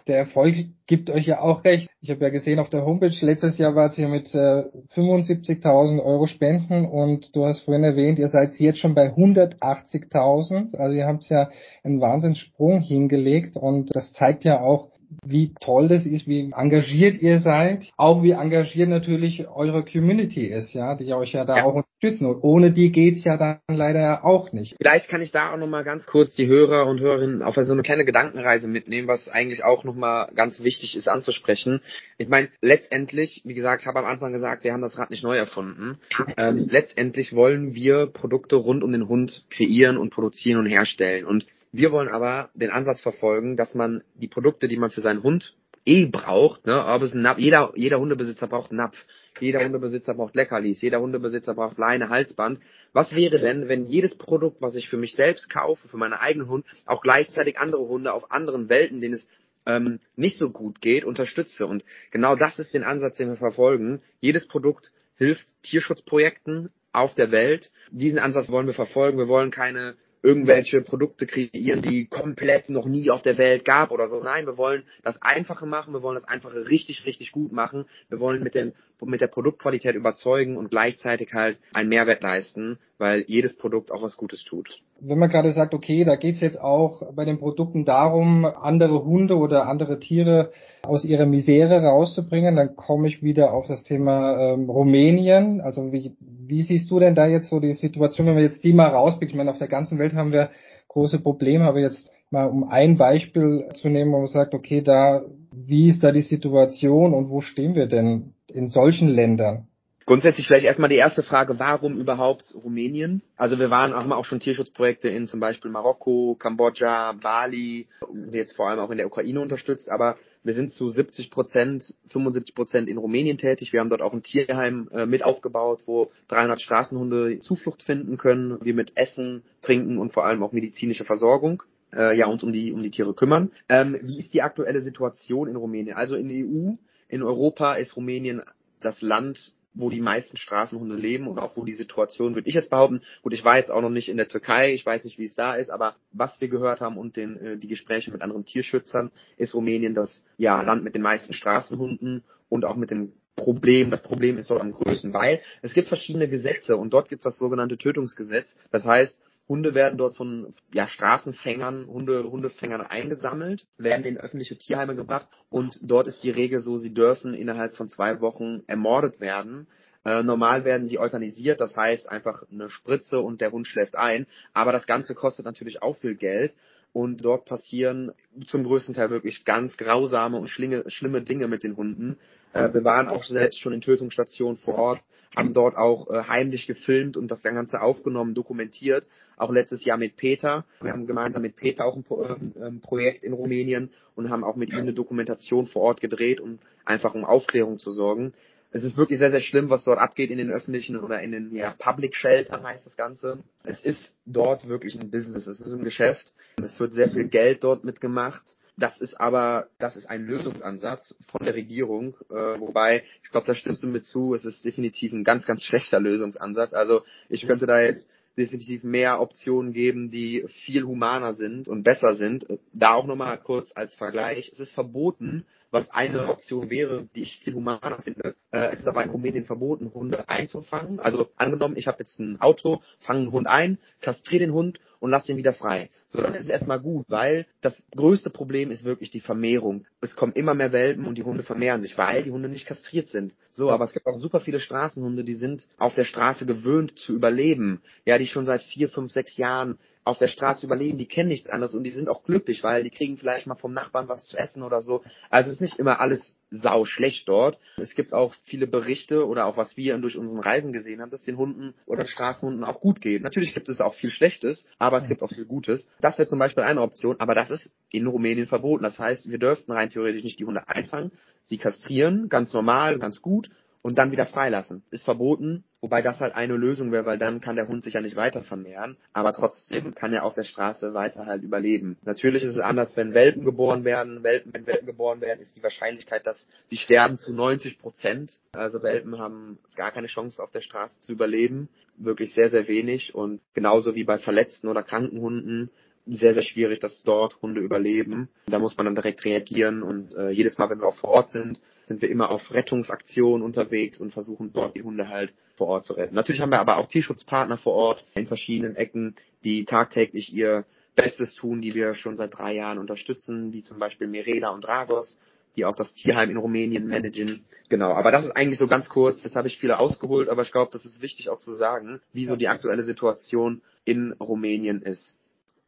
der 0.10 0.18
Erfolg 0.18 0.56
gibt 0.88 1.10
euch 1.10 1.28
ja 1.28 1.40
auch 1.40 1.64
recht. 1.64 1.88
Ich 2.02 2.10
habe 2.10 2.22
ja 2.22 2.30
gesehen 2.30 2.60
auf 2.60 2.70
der 2.70 2.84
Homepage, 2.84 3.14
letztes 3.22 3.58
Jahr 3.60 3.76
wart 3.76 3.98
ihr 3.98 4.08
mit 4.08 4.34
äh, 4.34 4.64
75.000 4.96 6.04
Euro 6.04 6.26
Spenden 6.26 6.86
und 6.86 7.36
du 7.36 7.46
hast 7.46 7.62
vorhin 7.62 7.84
erwähnt, 7.84 8.18
ihr 8.18 8.28
seid 8.28 8.54
jetzt 8.56 8.80
schon 8.80 8.96
bei 8.96 9.14
180.000. 9.14 10.76
Also 10.76 10.96
ihr 10.96 11.06
habt 11.06 11.30
ja 11.30 11.50
einen 11.84 12.02
Wahnsinnssprung 12.02 12.82
hingelegt 12.82 13.56
und 13.56 13.96
das 13.96 14.12
zeigt 14.14 14.44
ja 14.44 14.60
auch, 14.60 14.90
wie 15.26 15.54
toll 15.60 15.88
das 15.88 16.06
ist, 16.06 16.28
wie 16.28 16.52
engagiert 16.56 17.22
ihr 17.22 17.40
seid, 17.40 17.90
auch 17.98 18.24
wie 18.24 18.32
engagiert 18.32 18.90
natürlich 18.90 19.48
eure 19.48 19.84
Community 19.84 20.46
ist, 20.46 20.74
ja, 20.74 20.96
die 20.96 21.14
euch 21.14 21.34
ja 21.34 21.46
da 21.46 21.58
ja. 21.58 21.64
auch 21.64 21.74
unterstützen. 21.74 22.28
Und 22.28 22.42
ohne 22.42 22.72
die 22.72 22.92
geht's 22.92 23.24
ja 23.24 23.38
dann 23.38 23.60
leider 23.68 24.24
auch 24.24 24.52
nicht. 24.52 24.76
Vielleicht 24.80 25.10
kann 25.10 25.22
ich 25.22 25.32
da 25.32 25.54
auch 25.54 25.58
nochmal 25.58 25.84
ganz 25.84 26.06
kurz 26.06 26.36
die 26.36 26.48
Hörer 26.48 26.86
und 26.86 27.00
Hörerinnen 27.00 27.42
auf 27.42 27.56
so 27.56 27.72
eine 27.72 27.82
kleine 27.82 28.06
Gedankenreise 28.06 28.68
mitnehmen, 28.68 29.08
was 29.08 29.30
eigentlich 29.30 29.64
auch 29.64 29.84
nochmal 29.84 30.30
ganz 30.36 30.62
wichtig 30.64 30.96
ist 30.96 31.08
anzusprechen. 31.08 31.82
Ich 32.18 32.30
meine, 32.30 32.50
letztendlich, 32.62 33.42
wie 33.46 33.54
gesagt, 33.54 33.82
ich 33.82 33.88
habe 33.88 34.00
am 34.00 34.06
Anfang 34.06 34.32
gesagt, 34.32 34.64
wir 34.64 34.74
haben 34.74 34.82
das 34.82 34.98
Rad 34.98 35.10
nicht 35.10 35.24
neu 35.24 35.38
erfunden. 35.38 35.98
Ähm, 36.38 36.68
letztendlich 36.70 37.34
wollen 37.34 37.74
wir 37.74 38.06
Produkte 38.06 38.56
rund 38.56 38.84
um 38.84 38.92
den 38.92 39.08
Hund 39.08 39.46
kreieren 39.50 39.98
und 39.98 40.12
produzieren 40.12 40.60
und 40.60 40.68
herstellen. 40.68 41.26
Und 41.26 41.46
wir 41.72 41.92
wollen 41.92 42.10
aber 42.10 42.50
den 42.54 42.72
Ansatz 42.72 43.02
verfolgen, 43.02 43.58
dass 43.58 43.76
man 43.76 44.04
die 44.16 44.28
Produkte, 44.28 44.68
die 44.68 44.78
man 44.78 44.92
für 44.92 45.02
seinen 45.02 45.24
Hund 45.24 45.56
eh 45.86 46.06
braucht, 46.08 46.66
ne, 46.66 46.86
ob 46.86 47.02
es 47.02 47.14
ein 47.14 47.22
Napf, 47.22 47.40
jeder, 47.40 47.72
jeder 47.76 48.00
Hundebesitzer 48.00 48.48
braucht 48.48 48.72
einen 48.72 48.78
Napf, 48.78 49.06
jeder 49.40 49.64
Hundebesitzer 49.64 50.14
braucht 50.14 50.36
Leckerlis, 50.36 50.82
jeder 50.82 51.00
Hundebesitzer 51.00 51.54
braucht 51.56 51.78
Leine, 51.78 52.10
Halsband. 52.10 52.60
Was 52.94 53.16
wäre 53.16 53.40
denn, 53.40 53.70
wenn 53.70 53.88
jedes 53.88 54.16
Produkt, 54.18 54.62
was 54.62 54.76
ich 54.76 54.90
für 54.90 54.98
mich 54.98 55.16
selbst 55.16 55.50
kaufe, 55.50 55.88
für 55.88 55.98
meinen 55.98 56.14
eigenen 56.14 56.50
Hund, 56.50 56.66
auch 56.86 57.02
gleichzeitig 57.02 57.58
andere 57.58 57.88
Hunde 57.88 58.14
auf 58.14 58.32
anderen 58.32 58.70
Welten, 58.70 59.02
denen 59.02 59.16
es 59.16 59.28
ähm, 59.66 60.00
nicht 60.16 60.38
so 60.38 60.50
gut 60.50 60.82
geht, 60.82 61.06
unterstütze? 61.06 61.66
Und 61.66 61.86
genau 62.12 62.36
das 62.36 62.60
ist 62.60 62.74
den 62.74 62.84
Ansatz, 62.84 63.18
den 63.18 63.30
wir 63.30 63.38
verfolgen. 63.38 64.02
Jedes 64.20 64.48
Produkt 64.48 64.92
hilft 65.16 65.46
Tierschutzprojekten 65.64 66.70
auf 66.92 67.16
der 67.16 67.32
Welt. 67.32 67.72
Diesen 67.92 68.20
Ansatz 68.20 68.50
wollen 68.50 68.68
wir 68.68 68.74
verfolgen. 68.74 69.18
Wir 69.18 69.28
wollen 69.28 69.52
keine 69.52 69.96
irgendwelche 70.22 70.82
Produkte 70.82 71.26
kreieren, 71.26 71.82
die 71.82 72.08
komplett 72.08 72.70
noch 72.70 72.86
nie 72.86 73.10
auf 73.10 73.22
der 73.22 73.38
Welt 73.38 73.64
gab 73.64 73.92
oder 73.92 74.08
so. 74.08 74.22
Nein, 74.22 74.46
wir 74.46 74.58
wollen 74.58 74.84
das 75.04 75.22
Einfache 75.22 75.66
machen, 75.66 75.94
wir 75.94 76.02
wollen 76.02 76.16
das 76.16 76.28
Einfache 76.28 76.70
richtig, 76.70 77.06
richtig 77.06 77.32
gut 77.32 77.52
machen. 77.52 77.86
Wir 78.10 78.20
wollen 78.20 78.44
mit, 78.44 78.56
den, 78.56 78.74
mit 79.02 79.22
der 79.22 79.28
Produktqualität 79.28 79.96
überzeugen 79.96 80.58
und 80.58 80.70
gleichzeitig 80.70 81.34
halt 81.34 81.58
einen 81.74 81.90
Mehrwert 81.90 82.22
leisten, 82.22 82.80
weil 83.00 83.24
jedes 83.28 83.56
Produkt 83.58 83.92
auch 83.92 84.04
was 84.04 84.18
Gutes 84.18 84.44
tut. 84.44 84.82
Wenn 85.00 85.18
man 85.18 85.30
gerade 85.30 85.54
sagt, 85.54 85.74
okay, 85.74 86.04
da 86.04 86.18
geht's 86.18 86.42
jetzt 86.42 86.60
auch 86.60 87.02
bei 87.16 87.24
den 87.24 87.40
Produkten 87.40 87.86
darum, 87.86 88.44
andere 88.44 89.06
Hunde 89.06 89.38
oder 89.38 89.68
andere 89.68 90.00
Tiere 90.00 90.52
aus 90.84 91.06
ihrer 91.06 91.26
Misere 91.26 91.82
rauszubringen, 91.82 92.58
dann 92.58 92.76
komme 92.76 93.08
ich 93.08 93.24
wieder 93.24 93.54
auf 93.54 93.68
das 93.68 93.84
Thema 93.84 94.54
ähm, 94.54 94.70
Rumänien. 94.70 95.62
Also 95.62 95.94
wie, 95.94 96.12
wie 96.20 96.62
siehst 96.62 96.92
du 96.92 97.00
denn 97.00 97.16
da 97.16 97.26
jetzt 97.26 97.50
so 97.50 97.62
die 97.62 97.74
Situation, 97.74 98.28
wenn 98.28 98.36
wir 98.36 98.44
jetzt 98.44 98.64
die 98.66 98.74
mal 98.74 98.90
rauspicken? 98.90 99.30
Ich 99.30 99.38
meine, 99.38 99.52
auf 99.52 99.60
der 99.60 99.70
ganzen 99.70 99.98
Welt 99.98 100.14
haben 100.14 100.34
wir 100.34 100.50
große 100.90 101.20
Probleme, 101.20 101.66
aber 101.66 101.80
jetzt 101.80 102.12
mal 102.32 102.50
um 102.50 102.66
ein 102.66 102.98
Beispiel 102.98 103.70
zu 103.76 103.88
nehmen, 103.88 104.12
wo 104.12 104.18
man 104.18 104.28
sagt, 104.28 104.54
okay, 104.54 104.82
da, 104.82 105.24
wie 105.54 105.88
ist 105.88 106.04
da 106.04 106.12
die 106.12 106.22
Situation 106.22 107.14
und 107.14 107.30
wo 107.30 107.40
stehen 107.40 107.76
wir 107.76 107.88
denn 107.88 108.34
in 108.52 108.68
solchen 108.68 109.08
Ländern? 109.08 109.69
Grundsätzlich 110.10 110.48
vielleicht 110.48 110.66
erstmal 110.66 110.90
die 110.90 110.96
erste 110.96 111.22
Frage, 111.22 111.60
warum 111.60 112.00
überhaupt 112.00 112.56
Rumänien? 112.56 113.22
Also 113.38 113.60
wir 113.60 113.70
waren 113.70 113.94
haben 113.94 114.12
auch 114.12 114.26
schon 114.26 114.40
Tierschutzprojekte 114.40 115.08
in 115.08 115.28
zum 115.28 115.40
Beispiel 115.40 115.70
Marokko, 115.70 116.34
Kambodscha, 116.34 117.12
Bali, 117.12 117.86
jetzt 118.32 118.56
vor 118.56 118.68
allem 118.68 118.80
auch 118.80 118.90
in 118.90 118.98
der 118.98 119.06
Ukraine 119.06 119.40
unterstützt, 119.40 119.88
aber 119.88 120.18
wir 120.44 120.56
sind 120.56 120.72
zu 120.72 120.90
70 120.90 121.30
Prozent, 121.30 121.94
75 122.08 122.56
Prozent 122.56 122.90
in 122.90 122.98
Rumänien 122.98 123.38
tätig. 123.38 123.72
Wir 123.72 123.82
haben 123.82 123.90
dort 123.90 124.02
auch 124.02 124.14
ein 124.14 124.24
Tierheim 124.24 124.90
äh, 124.92 125.06
mit 125.06 125.24
aufgebaut, 125.24 125.82
wo 125.86 126.10
300 126.30 126.60
Straßenhunde 126.60 127.40
Zuflucht 127.42 127.84
finden 127.84 128.18
können. 128.18 128.58
Wir 128.66 128.74
mit 128.74 128.94
Essen, 128.96 129.44
Trinken 129.62 130.00
und 130.00 130.12
vor 130.12 130.26
allem 130.26 130.42
auch 130.42 130.54
medizinische 130.54 131.06
Versorgung 131.06 131.62
äh, 131.94 132.18
ja 132.18 132.26
uns 132.26 132.42
um 132.42 132.52
die 132.52 132.74
um 132.74 132.82
die 132.82 132.90
Tiere 132.90 133.14
kümmern. 133.14 133.52
Ähm, 133.70 133.96
wie 134.02 134.18
ist 134.18 134.34
die 134.34 134.42
aktuelle 134.42 134.82
Situation 134.82 135.48
in 135.48 135.56
Rumänien? 135.56 135.96
Also 135.96 136.16
in 136.16 136.30
der 136.30 136.38
EU, 136.48 136.78
in 137.10 137.22
Europa 137.22 137.76
ist 137.76 137.96
Rumänien 137.96 138.42
das 138.82 139.04
Land 139.04 139.54
wo 139.74 139.90
die 139.90 140.02
meisten 140.02 140.38
Straßenhunde 140.38 140.96
leben 140.96 141.28
und 141.28 141.40
auch 141.40 141.56
wo 141.56 141.64
die 141.64 141.74
Situation, 141.74 142.36
würde 142.36 142.50
ich 142.50 142.56
jetzt 142.56 142.70
behaupten, 142.70 143.02
gut, 143.22 143.34
ich 143.34 143.44
war 143.44 143.58
jetzt 143.58 143.72
auch 143.72 143.82
noch 143.82 143.90
nicht 143.90 144.10
in 144.10 144.18
der 144.18 144.28
Türkei, 144.28 144.74
ich 144.74 144.86
weiß 144.86 145.04
nicht, 145.04 145.20
wie 145.20 145.26
es 145.26 145.36
da 145.36 145.56
ist, 145.56 145.70
aber 145.70 145.96
was 146.12 146.40
wir 146.42 146.50
gehört 146.50 146.82
haben 146.82 146.98
und 146.98 147.16
den, 147.16 147.38
äh, 147.38 147.58
die 147.58 147.68
Gespräche 147.68 148.12
mit 148.12 148.22
anderen 148.22 148.46
Tierschützern, 148.46 149.12
ist 149.38 149.54
Rumänien 149.54 149.94
das 149.94 150.26
ja, 150.38 150.62
Land 150.62 150.84
mit 150.84 150.96
den 150.96 151.02
meisten 151.02 151.34
Straßenhunden 151.34 152.24
und 152.50 152.66
auch 152.66 152.76
mit 152.76 152.92
dem 152.92 153.14
Problem, 153.36 153.90
das 153.90 154.04
Problem 154.04 154.38
ist 154.38 154.50
dort 154.50 154.62
am 154.62 154.74
größten, 154.74 155.14
weil 155.14 155.42
es 155.62 155.74
gibt 155.74 155.88
verschiedene 155.88 156.28
Gesetze 156.28 156.76
und 156.76 156.94
dort 156.94 157.08
gibt 157.08 157.22
es 157.22 157.32
das 157.32 157.38
sogenannte 157.38 157.78
Tötungsgesetz. 157.78 158.56
Das 158.72 158.86
heißt, 158.86 159.22
Hunde 159.50 159.74
werden 159.74 159.98
dort 159.98 160.16
von 160.16 160.54
ja, 160.72 160.88
Straßenfängern, 160.88 161.88
Hunde, 161.88 162.24
Hundefängern 162.30 162.82
eingesammelt, 162.82 163.66
werden 163.78 164.06
in 164.06 164.20
öffentliche 164.20 164.58
Tierheime 164.58 164.96
gebracht 164.96 165.28
und 165.50 165.80
dort 165.82 166.08
ist 166.08 166.24
die 166.24 166.30
Regel 166.30 166.62
so, 166.62 166.78
sie 166.78 166.94
dürfen 166.94 167.34
innerhalb 167.34 167.76
von 167.76 167.90
zwei 167.90 168.22
Wochen 168.22 168.62
ermordet 168.68 169.20
werden. 169.20 169.68
Äh, 170.06 170.22
normal 170.22 170.66
werden 170.66 170.88
sie 170.88 171.00
euthanisiert, 171.00 171.60
das 171.60 171.76
heißt 171.76 172.08
einfach 172.10 172.44
eine 172.52 172.70
Spritze 172.70 173.20
und 173.20 173.42
der 173.42 173.52
Hund 173.52 173.68
schläft 173.68 173.96
ein, 173.96 174.28
aber 174.54 174.72
das 174.72 174.86
Ganze 174.86 175.16
kostet 175.16 175.46
natürlich 175.46 175.82
auch 175.82 175.98
viel 175.98 176.16
Geld 176.16 176.54
und 176.92 177.24
dort 177.24 177.46
passieren 177.46 178.12
zum 178.46 178.64
größten 178.64 178.96
Teil 178.96 179.10
wirklich 179.10 179.46
ganz 179.46 179.78
grausame 179.78 180.38
und 180.38 180.48
schlinge, 180.48 180.84
schlimme 180.90 181.22
Dinge 181.22 181.48
mit 181.48 181.64
den 181.64 181.78
Hunden. 181.78 182.18
Äh, 182.54 182.74
wir 182.74 182.84
waren 182.84 183.08
auch 183.08 183.24
selbst 183.24 183.60
schon 183.60 183.74
in 183.74 183.82
Tötungsstationen 183.82 184.58
vor 184.58 184.76
Ort, 184.76 185.00
haben 185.36 185.54
dort 185.54 185.78
auch 185.78 186.10
äh, 186.10 186.24
heimlich 186.24 186.66
gefilmt 186.66 187.16
und 187.16 187.30
das 187.30 187.44
Ganze 187.44 187.82
aufgenommen, 187.82 188.34
dokumentiert. 188.34 189.08
Auch 189.38 189.52
letztes 189.52 189.86
Jahr 189.86 189.98
mit 189.98 190.16
Peter. 190.16 190.66
Wir 190.82 190.92
haben 190.92 191.06
gemeinsam 191.06 191.44
mit 191.44 191.56
Peter 191.56 191.86
auch 191.86 191.96
ein 191.96 192.04
Pro 192.04 192.24
äh, 192.24 192.72
Projekt 192.82 193.24
in 193.24 193.34
Rumänien 193.34 193.92
und 194.16 194.30
haben 194.30 194.44
auch 194.44 194.56
mit 194.56 194.72
ihm 194.72 194.80
eine 194.80 194.94
Dokumentation 194.94 195.68
vor 195.68 195.84
Ort 195.84 196.02
gedreht, 196.02 196.42
um 196.42 196.60
einfach 196.86 197.14
um 197.14 197.24
Aufklärung 197.24 197.78
zu 197.78 197.92
sorgen 197.92 198.34
es 198.72 198.84
ist 198.84 198.98
wirklich 198.98 199.20
sehr, 199.20 199.32
sehr 199.32 199.42
schlimm, 199.42 199.70
was 199.70 199.84
dort 199.84 200.00
abgeht 200.00 200.30
in 200.30 200.38
den 200.38 200.52
öffentlichen 200.52 200.98
oder 200.98 201.22
in 201.22 201.32
den 201.32 201.56
ja, 201.56 201.74
Public 201.78 202.16
Sheltern 202.16 202.64
heißt 202.64 202.86
das 202.86 202.96
Ganze. 202.96 203.40
Es 203.64 203.82
ist 203.82 204.16
dort 204.26 204.68
wirklich 204.68 205.00
ein 205.00 205.10
Business, 205.10 205.48
es 205.48 205.60
ist 205.60 205.74
ein 205.74 205.84
Geschäft. 205.84 206.34
Es 206.62 206.80
wird 206.80 206.94
sehr 206.94 207.10
viel 207.10 207.28
Geld 207.30 207.64
dort 207.64 207.84
mitgemacht. 207.84 208.58
Das 208.78 209.02
ist 209.02 209.20
aber, 209.20 209.68
das 209.78 209.98
ist 209.98 210.10
ein 210.10 210.26
Lösungsansatz 210.26 211.14
von 211.30 211.44
der 211.44 211.54
Regierung, 211.54 212.16
äh, 212.30 212.58
wobei, 212.60 213.04
ich 213.24 213.30
glaube, 213.30 213.46
da 213.46 213.54
stimmst 213.54 213.84
du 213.84 213.88
mir 213.88 214.02
zu, 214.02 214.34
es 214.34 214.46
ist 214.46 214.64
definitiv 214.64 215.12
ein 215.12 215.26
ganz, 215.26 215.46
ganz 215.46 215.64
schlechter 215.64 216.00
Lösungsansatz. 216.00 216.72
Also 216.72 217.04
ich 217.28 217.46
könnte 217.46 217.66
da 217.66 217.82
jetzt 217.82 218.06
definitiv 218.40 218.84
mehr 218.84 219.22
Optionen 219.22 219.74
geben, 219.74 220.10
die 220.10 220.46
viel 220.64 220.84
humaner 220.84 221.34
sind 221.34 221.68
und 221.68 221.84
besser 221.84 222.16
sind. 222.16 222.46
Da 222.74 222.94
auch 222.94 223.06
nochmal 223.06 223.38
kurz 223.38 223.72
als 223.76 223.94
Vergleich. 223.96 224.50
Es 224.52 224.60
ist 224.60 224.72
verboten, 224.72 225.46
was 225.72 225.92
eine 225.92 226.28
Option 226.30 226.70
wäre, 226.70 227.08
die 227.16 227.22
ich 227.24 227.40
viel 227.40 227.54
humaner 227.54 228.02
finde. 228.02 228.36
Äh, 228.52 228.72
es 228.72 228.80
ist 228.80 228.88
aber 228.88 229.04
in 229.04 229.12
Rumänien 229.12 229.46
verboten, 229.46 229.94
Hunde 229.94 230.28
einzufangen. 230.28 231.00
Also 231.00 231.30
angenommen, 231.36 231.76
ich 231.78 231.88
habe 231.88 232.00
jetzt 232.00 232.20
ein 232.20 232.42
Auto, 232.42 232.82
fange 233.00 233.20
einen 233.20 233.32
Hund 233.32 233.48
ein, 233.48 233.78
kastriere 234.02 234.46
den 234.46 234.54
Hund 234.54 234.80
und 235.00 235.12
lasse 235.12 235.32
ihn 235.32 235.38
wieder 235.38 235.54
frei. 235.54 235.90
So, 236.08 236.22
dann 236.22 236.34
ist 236.34 236.44
es 236.44 236.50
erstmal 236.50 236.80
gut, 236.80 237.06
weil 237.10 237.46
das 237.62 237.86
größte 237.96 238.30
Problem 238.30 238.72
ist 238.72 238.84
wirklich 238.84 239.12
die 239.12 239.22
Vermehrung. 239.22 239.86
Es 240.02 240.16
kommen 240.16 240.34
immer 240.34 240.54
mehr 240.54 240.72
Welpen 240.72 241.06
und 241.06 241.18
die 241.18 241.24
Hunde 241.24 241.44
vermehren 241.44 241.82
sich, 241.82 241.98
weil 241.98 242.24
die 242.24 242.32
Hunde 242.32 242.50
nicht 242.50 242.66
kastriert 242.66 243.10
sind. 243.10 243.34
So, 243.52 243.72
aber 243.72 243.86
es 243.86 243.94
gibt 243.94 244.06
auch 244.08 244.18
super 244.18 244.42
viele 244.42 244.60
Straßenhunde, 244.60 245.24
die 245.24 245.36
sind 245.36 245.68
auf 245.78 245.96
der 245.96 246.06
Straße 246.06 246.46
gewöhnt 246.46 247.00
zu 247.00 247.14
überleben. 247.14 247.82
Ja, 248.06 248.18
die 248.18 248.28
schon 248.28 248.46
seit 248.46 248.62
vier, 248.62 248.90
fünf, 248.90 249.12
sechs 249.12 249.38
Jahren 249.38 249.78
auf 250.10 250.18
der 250.18 250.28
Straße 250.28 250.66
überleben, 250.66 250.98
die 250.98 251.08
kennen 251.08 251.30
nichts 251.30 251.48
anderes 251.48 251.74
und 251.74 251.84
die 251.84 251.92
sind 251.92 252.10
auch 252.10 252.24
glücklich, 252.24 252.64
weil 252.64 252.84
die 252.84 252.90
kriegen 252.90 253.18
vielleicht 253.18 253.48
mal 253.48 253.56
vom 253.56 253.74
Nachbarn 253.74 254.10
was 254.10 254.28
zu 254.28 254.38
essen 254.38 254.64
oder 254.64 254.82
so. 254.82 255.04
Also 255.30 255.50
es 255.50 255.56
ist 255.56 255.62
nicht 255.62 255.80
immer 255.80 256.00
alles 256.00 256.36
sau 256.52 256.84
schlecht 256.86 257.28
dort. 257.30 257.60
Es 257.78 257.96
gibt 257.96 258.12
auch 258.14 258.34
viele 258.44 258.68
Berichte 258.68 259.28
oder 259.28 259.46
auch 259.46 259.56
was 259.56 259.78
wir 259.78 259.98
durch 260.00 260.18
unseren 260.18 260.40
Reisen 260.40 260.74
gesehen 260.74 261.02
haben, 261.02 261.12
dass 261.12 261.24
den 261.24 261.38
Hunden 261.38 261.76
oder 261.86 262.08
Straßenhunden 262.08 262.64
auch 262.64 262.82
gut 262.82 263.02
geht. 263.02 263.22
Natürlich 263.22 263.54
gibt 263.54 263.70
es 263.70 263.82
auch 263.82 263.94
viel 263.94 264.10
Schlechtes, 264.10 264.66
aber 264.80 264.98
es 264.98 265.08
gibt 265.08 265.22
auch 265.22 265.30
viel 265.30 265.46
Gutes. 265.46 265.88
Das 266.02 266.18
wäre 266.18 266.28
zum 266.28 266.40
Beispiel 266.40 266.64
eine 266.64 266.82
Option, 266.82 267.18
aber 267.20 267.36
das 267.36 267.52
ist 267.52 267.72
in 267.92 268.08
Rumänien 268.08 268.48
verboten. 268.48 268.84
Das 268.84 268.98
heißt, 268.98 269.30
wir 269.30 269.38
dürften 269.38 269.72
rein 269.72 269.90
theoretisch 269.90 270.24
nicht 270.24 270.40
die 270.40 270.46
Hunde 270.46 270.68
einfangen, 270.68 271.12
sie 271.44 271.58
kastrieren, 271.58 272.30
ganz 272.30 272.52
normal, 272.54 273.00
ganz 273.00 273.22
gut 273.22 273.50
und 273.82 273.98
dann 273.98 274.12
wieder 274.12 274.26
freilassen. 274.26 274.84
Ist 274.92 275.06
verboten, 275.06 275.64
wobei 275.82 276.02
das 276.02 276.20
halt 276.20 276.36
eine 276.36 276.56
Lösung 276.56 276.92
wäre, 276.92 277.06
weil 277.06 277.18
dann 277.18 277.40
kann 277.40 277.56
der 277.56 277.68
Hund 277.68 277.84
sich 277.84 277.94
ja 277.94 278.02
nicht 278.02 278.16
weiter 278.16 278.44
vermehren, 278.44 278.98
aber 279.14 279.34
trotzdem 279.34 279.96
kann 279.96 280.14
er 280.14 280.26
auf 280.26 280.36
der 280.36 280.44
Straße 280.44 280.94
weiter 280.94 281.26
halt 281.26 281.44
überleben. 281.44 281.98
Natürlich 282.04 282.44
ist 282.44 282.56
es 282.56 282.60
anders, 282.60 282.98
wenn 282.98 283.14
Welpen 283.14 283.46
geboren 283.46 283.86
werden. 283.86 284.24
Welpen, 284.24 284.54
wenn 284.54 284.68
Welpen 284.68 284.88
geboren 284.88 285.22
werden, 285.22 285.40
ist 285.40 285.56
die 285.56 285.64
Wahrscheinlichkeit, 285.64 286.26
dass 286.28 286.48
sie 286.68 286.78
sterben 286.78 287.18
zu 287.18 287.34
90 287.34 287.80
Prozent. 287.80 288.40
Also 288.52 288.84
Welpen 288.84 289.18
haben 289.20 289.60
gar 289.76 289.92
keine 289.92 290.08
Chance 290.08 290.42
auf 290.42 290.52
der 290.52 290.62
Straße 290.62 291.00
zu 291.00 291.12
überleben. 291.12 291.70
Wirklich 291.98 292.34
sehr, 292.34 292.50
sehr 292.50 292.68
wenig 292.68 293.14
und 293.14 293.42
genauso 293.54 293.96
wie 293.96 294.06
bei 294.06 294.18
verletzten 294.18 294.68
oder 294.68 294.84
kranken 294.84 295.20
Hunden 295.20 295.70
sehr, 296.10 296.34
sehr 296.34 296.44
schwierig, 296.44 296.80
dass 296.80 297.04
dort 297.04 297.42
Hunde 297.42 297.62
überleben. 297.62 298.30
Da 298.48 298.60
muss 298.60 298.78
man 298.78 298.86
dann 298.86 298.96
direkt 298.96 299.24
reagieren 299.26 299.84
und 299.84 300.16
äh, 300.16 300.30
jedes 300.30 300.58
Mal, 300.58 300.70
wenn 300.70 300.80
wir 300.80 300.88
auch 300.88 300.98
vor 300.98 301.10
Ort 301.12 301.30
sind, 301.30 301.60
sind 301.88 302.02
wir 302.02 302.10
immer 302.10 302.30
auf 302.30 302.54
Rettungsaktionen 302.54 303.44
unterwegs 303.44 304.00
und 304.00 304.14
versuchen 304.14 304.52
dort 304.54 304.76
die 304.76 304.84
Hunde 304.84 305.10
halt 305.10 305.34
vor 305.56 305.68
Ort 305.68 305.86
zu 305.86 305.94
retten. 305.94 306.16
Natürlich 306.16 306.42
haben 306.42 306.52
wir 306.52 306.60
aber 306.60 306.78
auch 306.78 306.88
Tierschutzpartner 306.88 307.58
vor 307.58 307.74
Ort 307.74 308.06
in 308.16 308.28
verschiedenen 308.28 308.76
Ecken, 308.76 309.16
die 309.44 309.66
tagtäglich 309.66 310.34
ihr 310.34 310.66
Bestes 310.96 311.36
tun, 311.36 311.62
die 311.62 311.76
wir 311.76 311.96
schon 311.96 312.18
seit 312.18 312.38
drei 312.38 312.56
Jahren 312.56 312.78
unterstützen, 312.78 313.54
wie 313.54 313.62
zum 313.62 313.80
Beispiel 313.80 314.08
Mereda 314.08 314.50
und 314.50 314.64
Dragos, 314.64 315.18
die 315.56 315.66
auch 315.66 315.76
das 315.76 315.94
Tierheim 315.94 316.30
in 316.30 316.38
Rumänien 316.38 316.88
managen. 316.88 317.46
Genau, 317.70 317.92
aber 317.92 318.12
das 318.12 318.26
ist 318.26 318.32
eigentlich 318.32 318.60
so 318.60 318.68
ganz 318.68 318.90
kurz, 318.90 319.24
jetzt 319.24 319.36
habe 319.36 319.48
ich 319.48 319.60
viele 319.60 319.80
ausgeholt, 319.80 320.30
aber 320.30 320.42
ich 320.42 320.52
glaube, 320.52 320.72
das 320.72 320.86
ist 320.86 321.02
wichtig 321.02 321.30
auch 321.30 321.40
zu 321.40 321.54
sagen, 321.54 322.02
wie 322.14 322.26
so 322.26 322.36
die 322.36 322.48
aktuelle 322.48 322.84
Situation 322.84 323.62
in 323.86 324.14
Rumänien 324.14 324.82
ist. 324.82 325.16